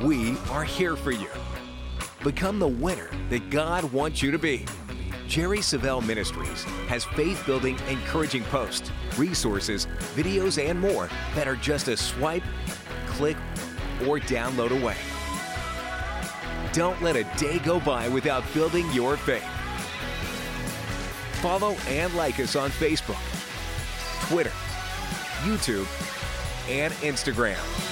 We 0.02 0.36
are 0.50 0.64
here 0.64 0.96
for 0.96 1.12
you. 1.12 1.30
Become 2.24 2.58
the 2.60 2.68
winner 2.68 3.10
that 3.30 3.52
God 3.52 3.84
wants 3.94 4.24
you 4.24 4.32
to 4.32 4.40
be. 4.40 4.66
Jerry 5.28 5.60
Savelle 5.60 6.06
Ministries 6.06 6.64
has 6.88 7.04
faith 7.04 7.44
building, 7.46 7.78
encouraging 7.88 8.44
posts, 8.46 8.92
resources, 9.18 9.88
videos, 10.16 10.64
and 10.64 10.80
more 10.80 11.08
that 11.36 11.48
are 11.48 11.56
just 11.56 11.88
a 11.88 11.96
swipe, 11.96 12.44
click, 13.08 13.38
or 14.08 14.20
download 14.20 14.80
away. 14.80 14.96
Don't 16.76 17.02
let 17.02 17.16
a 17.16 17.24
day 17.38 17.60
go 17.60 17.80
by 17.80 18.10
without 18.10 18.44
building 18.54 18.86
your 18.92 19.16
faith. 19.16 19.42
Follow 21.42 21.72
and 21.88 22.14
like 22.16 22.38
us 22.42 22.58
on 22.58 22.70
Facebook, 22.70 23.16
Twitter, 24.28 24.52
YouTube, 25.46 25.88
and 26.70 26.94
Instagram. 26.96 27.85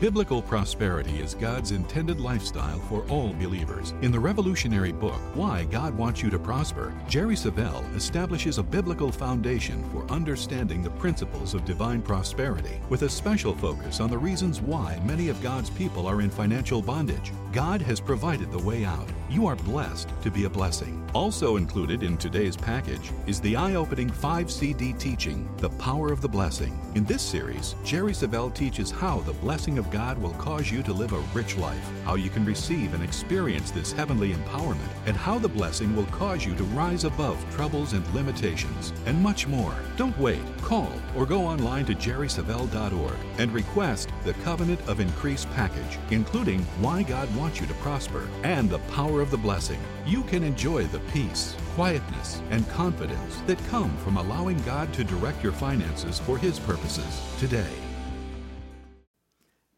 Biblical 0.00 0.40
prosperity 0.40 1.20
is 1.20 1.34
God's 1.34 1.72
intended 1.72 2.22
lifestyle 2.22 2.78
for 2.78 3.04
all 3.10 3.34
believers. 3.34 3.92
In 4.00 4.10
the 4.10 4.18
revolutionary 4.18 4.92
book, 4.92 5.20
Why 5.34 5.64
God 5.64 5.94
Wants 5.94 6.22
You 6.22 6.30
to 6.30 6.38
Prosper, 6.38 6.94
Jerry 7.06 7.34
Savelle 7.34 7.84
establishes 7.94 8.56
a 8.56 8.62
biblical 8.62 9.12
foundation 9.12 9.86
for 9.90 10.10
understanding 10.10 10.82
the 10.82 10.88
principles 10.88 11.52
of 11.52 11.66
divine 11.66 12.00
prosperity, 12.00 12.80
with 12.88 13.02
a 13.02 13.10
special 13.10 13.54
focus 13.54 14.00
on 14.00 14.08
the 14.08 14.16
reasons 14.16 14.62
why 14.62 14.98
many 15.04 15.28
of 15.28 15.42
God's 15.42 15.68
people 15.68 16.06
are 16.06 16.22
in 16.22 16.30
financial 16.30 16.80
bondage. 16.80 17.30
God 17.52 17.82
has 17.82 18.00
provided 18.00 18.50
the 18.50 18.58
way 18.58 18.86
out. 18.86 19.06
You 19.30 19.46
are 19.46 19.54
blessed 19.54 20.08
to 20.22 20.30
be 20.30 20.46
a 20.46 20.50
blessing. 20.50 21.08
Also 21.14 21.56
included 21.56 22.02
in 22.02 22.16
today's 22.16 22.56
package 22.56 23.12
is 23.28 23.40
the 23.40 23.54
eye 23.54 23.76
opening 23.76 24.10
5 24.10 24.50
CD 24.50 24.92
teaching, 24.92 25.48
The 25.58 25.70
Power 25.70 26.12
of 26.12 26.20
the 26.20 26.28
Blessing. 26.28 26.76
In 26.96 27.04
this 27.04 27.22
series, 27.22 27.76
Jerry 27.84 28.10
Savelle 28.10 28.52
teaches 28.52 28.90
how 28.90 29.20
the 29.20 29.32
blessing 29.34 29.78
of 29.78 29.88
God 29.92 30.18
will 30.18 30.32
cause 30.32 30.72
you 30.72 30.82
to 30.82 30.92
live 30.92 31.12
a 31.12 31.22
rich 31.32 31.56
life, 31.56 31.88
how 32.04 32.16
you 32.16 32.28
can 32.28 32.44
receive 32.44 32.92
and 32.92 33.04
experience 33.04 33.70
this 33.70 33.92
heavenly 33.92 34.32
empowerment, 34.32 34.90
and 35.06 35.16
how 35.16 35.38
the 35.38 35.48
blessing 35.48 35.94
will 35.94 36.06
cause 36.06 36.44
you 36.44 36.56
to 36.56 36.64
rise 36.64 37.04
above 37.04 37.38
troubles 37.54 37.92
and 37.92 38.04
limitations, 38.12 38.92
and 39.06 39.22
much 39.22 39.46
more. 39.46 39.76
Don't 39.96 40.18
wait. 40.18 40.42
Call 40.60 40.92
or 41.16 41.24
go 41.24 41.42
online 41.42 41.86
to 41.86 41.94
jerrysavelle.org 41.94 43.16
and 43.38 43.52
request 43.52 44.10
the 44.24 44.34
Covenant 44.44 44.80
of 44.88 44.98
Increase 44.98 45.44
package, 45.54 45.98
including 46.10 46.62
why 46.80 47.04
God 47.04 47.32
wants 47.36 47.60
you 47.60 47.66
to 47.68 47.74
prosper 47.74 48.28
and 48.42 48.68
the 48.68 48.80
of 49.20 49.30
the 49.30 49.36
blessing. 49.36 49.78
You 50.06 50.22
can 50.24 50.42
enjoy 50.42 50.84
the 50.84 51.00
peace, 51.12 51.56
quietness, 51.74 52.42
and 52.50 52.68
confidence 52.70 53.40
that 53.46 53.58
come 53.68 53.96
from 53.98 54.16
allowing 54.16 54.60
God 54.62 54.92
to 54.94 55.04
direct 55.04 55.42
your 55.42 55.52
finances 55.52 56.18
for 56.18 56.36
His 56.36 56.58
purposes 56.58 57.22
today. 57.38 57.70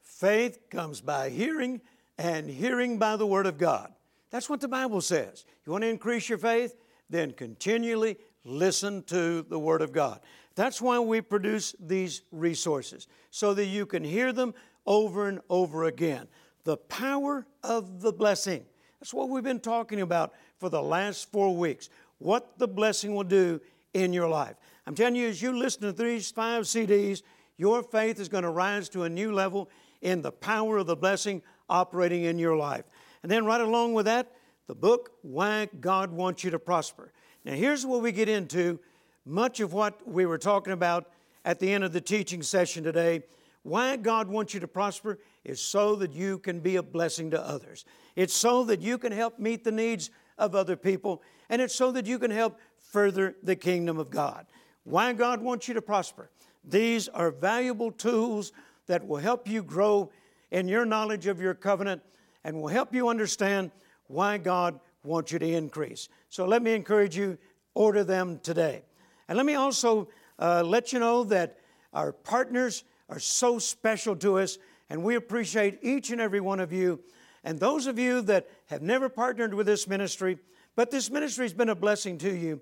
Faith 0.03 0.71
comes 0.71 1.01
by 1.01 1.31
hearing, 1.31 1.81
and 2.17 2.49
hearing 2.49 2.99
by 2.99 3.17
the 3.17 3.27
Word 3.27 3.47
of 3.47 3.59
God. 3.59 3.93
That's 4.31 4.49
what 4.49 4.61
the 4.61 4.69
Bible 4.69 5.01
says. 5.01 5.45
You 5.67 5.73
want 5.73 5.83
to 5.83 5.89
increase 5.89 6.29
your 6.29 6.39
faith? 6.39 6.77
Then 7.11 7.33
continually 7.33 8.19
listen 8.45 9.03
to 9.05 9.43
the 9.43 9.59
Word 9.59 9.83
of 9.83 9.93
God. 9.93 10.21
That's 10.55 10.81
why 10.81 10.99
we 10.99 11.21
produce 11.21 11.75
these 11.81 12.23
resources, 12.31 13.09
so 13.31 13.53
that 13.55 13.67
you 13.67 13.85
can 13.85 14.05
hear 14.05 14.33
them 14.33 14.55
over 14.87 15.29
and 15.29 15.41
over 15.51 15.85
again. 15.85 16.29
The 16.65 16.77
power 16.77 17.47
of 17.63 18.01
the 18.01 18.13
blessing. 18.13 18.65
That's 19.03 19.12
what 19.12 19.31
we've 19.31 19.43
been 19.43 19.59
talking 19.59 20.01
about 20.01 20.33
for 20.59 20.69
the 20.69 20.81
last 20.81 21.33
four 21.33 21.57
weeks. 21.57 21.91
What 22.19 22.57
the 22.57 22.69
blessing 22.69 23.17
will 23.17 23.25
do 23.25 23.61
in 23.95 24.12
your 24.12 24.29
life. 24.29 24.55
I'm 24.87 24.95
telling 24.95 25.17
you, 25.17 25.27
as 25.27 25.43
you 25.43 25.59
listen 25.59 25.83
to 25.83 25.93
these 25.93 26.31
five 26.31 26.67
CDs, 26.67 27.23
your 27.57 27.83
faith 27.83 28.21
is 28.21 28.29
going 28.29 28.45
to 28.45 28.51
rise 28.51 28.88
to 28.91 29.03
a 29.03 29.09
new 29.09 29.33
level 29.33 29.69
in 30.03 30.23
the 30.23 30.31
power 30.31 30.79
of 30.79 30.87
the 30.87 30.95
blessing 30.95 31.43
operating 31.69 32.23
in 32.23 32.38
your 32.38 32.57
life. 32.57 32.85
And 33.25 33.33
then, 33.33 33.45
right 33.45 33.61
along 33.61 33.95
with 33.95 34.07
that, 34.07 34.31
the 34.69 34.77
book, 34.77 35.11
Why 35.23 35.69
God 35.81 36.12
Wants 36.12 36.45
You 36.45 36.53
to 36.53 36.61
Prosper. 36.61 37.11
Now, 37.45 37.55
here's 37.55 37.85
where 37.85 37.99
we 37.99 38.12
get 38.12 38.29
into 38.29 38.79
much 39.27 39.59
of 39.59 39.73
what 39.73 40.07
we 40.07 40.27
were 40.27 40.38
talking 40.38 40.75
about 40.75 41.11
at 41.45 41.59
the 41.59 41.73
end 41.73 41.83
of 41.83 41.93
the 41.93 42.01
teaching 42.01 42.41
session 42.41 42.85
today. 42.85 43.25
Why 43.65 43.97
God 43.97 44.29
wants 44.29 44.55
you 44.55 44.61
to 44.61 44.69
prosper 44.69 45.19
is 45.45 45.61
so 45.61 45.97
that 45.97 46.12
you 46.12 46.38
can 46.38 46.61
be 46.61 46.77
a 46.77 46.85
blessing 46.85 47.33
to 47.33 47.41
others. 47.41 47.85
It's 48.16 48.35
so 48.35 48.64
that 48.64 48.81
you 48.81 48.98
can 48.98 49.12
help 49.12 49.38
meet 49.38 49.64
the 49.64 49.72
needs 49.72 50.11
of 50.38 50.55
other 50.55 50.77
people, 50.77 51.22
and 51.48 51.62
it's 51.62 51.75
so 51.75 51.92
that 51.92 52.07
you 52.07 52.18
can 52.18 52.31
help 52.31 52.59
further 52.79 53.37
the 53.42 53.57
kingdom 53.57 53.98
of 53.98 54.11
God. 54.11 54.46
Why 54.85 55.12
God 55.12 55.40
wants 55.40 55.68
you 55.68 55.75
to 55.75 55.83
prosper. 55.83 56.31
These 56.64 57.09
are 57.09 57.31
valuable 57.31 57.90
tools 57.90 58.53
that 58.87 59.07
will 59.07 59.18
help 59.18 59.48
you 59.48 59.62
grow 59.62 60.11
in 60.51 60.68
your 60.68 60.85
knowledge 60.85 61.27
of 61.27 61.40
your 61.40 61.55
covenant 61.55 62.03
and 62.44 62.61
will 62.61 62.68
help 62.68 62.94
you 62.94 63.09
understand 63.09 63.70
why 64.07 64.38
God 64.38 64.79
wants 65.05 65.33
you 65.33 65.38
to 65.38 65.46
increase. 65.46 66.09
So 66.29 66.46
let 66.46 66.62
me 66.62 66.75
encourage 66.75 67.16
you, 67.16 67.38
order 67.75 68.05
them 68.05 68.38
today. 68.42 68.83
And 69.29 69.37
let 69.37 69.46
me 69.46 69.55
also 69.55 70.09
uh, 70.38 70.62
let 70.64 70.92
you 70.92 70.98
know 70.98 71.25
that 71.25 71.59
our 71.92 72.12
partners 72.12 72.85
are 73.09 73.18
so 73.18 73.59
special 73.59 74.16
to 74.16 74.38
us, 74.38 74.59
and 74.90 75.03
we 75.03 75.14
appreciate 75.14 75.79
each 75.83 76.11
and 76.11 76.20
every 76.20 76.40
one 76.40 76.61
of 76.61 76.72
you. 76.72 77.01
And 77.45 77.59
those 77.59 77.87
of 77.87 77.99
you 77.99 78.23
that 78.23 78.49
have 78.67 78.83
never 78.83 79.09
partnered 79.09 79.55
with 79.55 79.67
this 79.67 79.89
ministry, 79.89 80.39
but 80.77 80.91
this 80.91 81.11
ministry 81.11 81.45
has 81.45 81.53
been 81.53 81.69
a 81.69 81.75
blessing 81.75 82.19
to 82.19 82.35
you, 82.35 82.61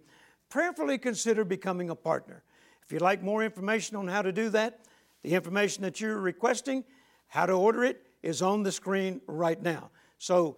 prayerfully 0.48 0.98
consider 0.98 1.44
becoming 1.44 1.90
a 1.90 1.94
partner. 1.94 2.42
If 2.82 2.92
you'd 2.92 3.02
like 3.02 3.22
more 3.22 3.44
information 3.44 3.96
on 3.96 4.08
how 4.08 4.22
to 4.22 4.32
do 4.32 4.48
that, 4.50 4.80
the 5.22 5.34
information 5.34 5.82
that 5.82 6.00
you're 6.00 6.18
requesting, 6.18 6.84
how 7.28 7.46
to 7.46 7.52
order 7.52 7.84
it, 7.84 8.06
is 8.22 8.42
on 8.42 8.62
the 8.62 8.72
screen 8.72 9.20
right 9.26 9.60
now. 9.62 9.90
So 10.18 10.56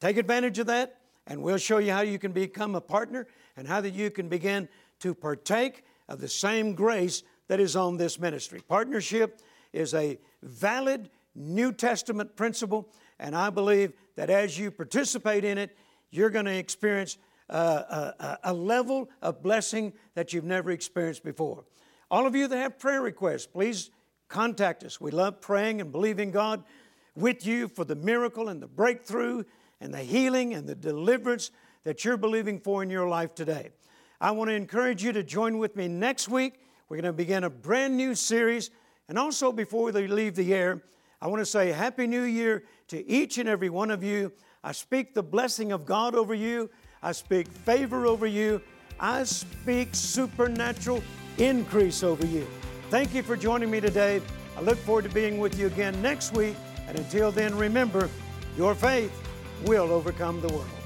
take 0.00 0.16
advantage 0.16 0.58
of 0.58 0.66
that, 0.66 1.00
and 1.26 1.42
we'll 1.42 1.58
show 1.58 1.78
you 1.78 1.92
how 1.92 2.00
you 2.00 2.18
can 2.18 2.32
become 2.32 2.74
a 2.74 2.80
partner 2.80 3.26
and 3.56 3.66
how 3.66 3.80
that 3.80 3.92
you 3.92 4.10
can 4.10 4.28
begin 4.28 4.68
to 5.00 5.14
partake 5.14 5.84
of 6.08 6.20
the 6.20 6.28
same 6.28 6.74
grace 6.74 7.22
that 7.48 7.60
is 7.60 7.76
on 7.76 7.96
this 7.96 8.18
ministry. 8.18 8.60
Partnership 8.66 9.40
is 9.72 9.94
a 9.94 10.18
valid 10.42 11.10
New 11.34 11.72
Testament 11.72 12.34
principle, 12.34 12.88
and 13.18 13.34
I 13.34 13.50
believe 13.50 13.92
that 14.16 14.30
as 14.30 14.58
you 14.58 14.70
participate 14.70 15.44
in 15.44 15.58
it, 15.58 15.76
you're 16.10 16.30
going 16.30 16.46
to 16.46 16.56
experience 16.56 17.18
uh, 17.50 18.12
a, 18.18 18.38
a 18.44 18.52
level 18.52 19.08
of 19.22 19.42
blessing 19.42 19.92
that 20.14 20.32
you've 20.32 20.44
never 20.44 20.70
experienced 20.70 21.24
before. 21.24 21.64
All 22.10 22.26
of 22.26 22.34
you 22.34 22.48
that 22.48 22.56
have 22.56 22.78
prayer 22.78 23.02
requests, 23.02 23.46
please 23.46 23.90
contact 24.28 24.84
us. 24.84 25.00
We 25.00 25.10
love 25.10 25.40
praying 25.40 25.80
and 25.80 25.90
believing 25.90 26.30
God 26.30 26.64
with 27.14 27.46
you 27.46 27.68
for 27.68 27.84
the 27.84 27.96
miracle 27.96 28.48
and 28.48 28.62
the 28.62 28.68
breakthrough 28.68 29.44
and 29.80 29.92
the 29.92 29.98
healing 29.98 30.54
and 30.54 30.66
the 30.66 30.74
deliverance 30.74 31.50
that 31.84 32.04
you're 32.04 32.16
believing 32.16 32.60
for 32.60 32.82
in 32.82 32.90
your 32.90 33.08
life 33.08 33.34
today. 33.34 33.70
I 34.20 34.32
want 34.32 34.50
to 34.50 34.54
encourage 34.54 35.02
you 35.02 35.12
to 35.12 35.22
join 35.22 35.58
with 35.58 35.76
me 35.76 35.88
next 35.88 36.28
week. 36.28 36.60
We're 36.88 36.96
going 36.96 37.04
to 37.04 37.12
begin 37.12 37.44
a 37.44 37.50
brand 37.50 37.96
new 37.96 38.14
series. 38.14 38.70
And 39.08 39.18
also, 39.18 39.52
before 39.52 39.84
we 39.84 40.06
leave 40.06 40.34
the 40.34 40.52
air, 40.52 40.82
I 41.20 41.28
want 41.28 41.40
to 41.40 41.46
say 41.46 41.72
Happy 41.72 42.06
New 42.06 42.22
Year 42.22 42.64
to 42.88 43.08
each 43.08 43.38
and 43.38 43.48
every 43.48 43.70
one 43.70 43.90
of 43.90 44.02
you. 44.02 44.32
I 44.64 44.72
speak 44.72 45.14
the 45.14 45.22
blessing 45.22 45.72
of 45.72 45.86
God 45.86 46.14
over 46.14 46.34
you, 46.34 46.68
I 47.02 47.12
speak 47.12 47.48
favor 47.48 48.06
over 48.06 48.26
you, 48.26 48.60
I 48.98 49.24
speak 49.24 49.90
supernatural 49.92 51.02
increase 51.38 52.02
over 52.02 52.26
you. 52.26 52.46
Thank 52.90 53.14
you 53.14 53.22
for 53.22 53.36
joining 53.36 53.70
me 53.70 53.80
today. 53.80 54.20
I 54.56 54.60
look 54.60 54.78
forward 54.78 55.04
to 55.04 55.10
being 55.10 55.38
with 55.38 55.58
you 55.58 55.68
again 55.68 56.00
next 56.02 56.34
week. 56.34 56.56
And 56.88 56.98
until 56.98 57.30
then, 57.30 57.56
remember, 57.56 58.08
your 58.56 58.74
faith 58.74 59.12
will 59.66 59.92
overcome 59.92 60.40
the 60.40 60.48
world. 60.48 60.77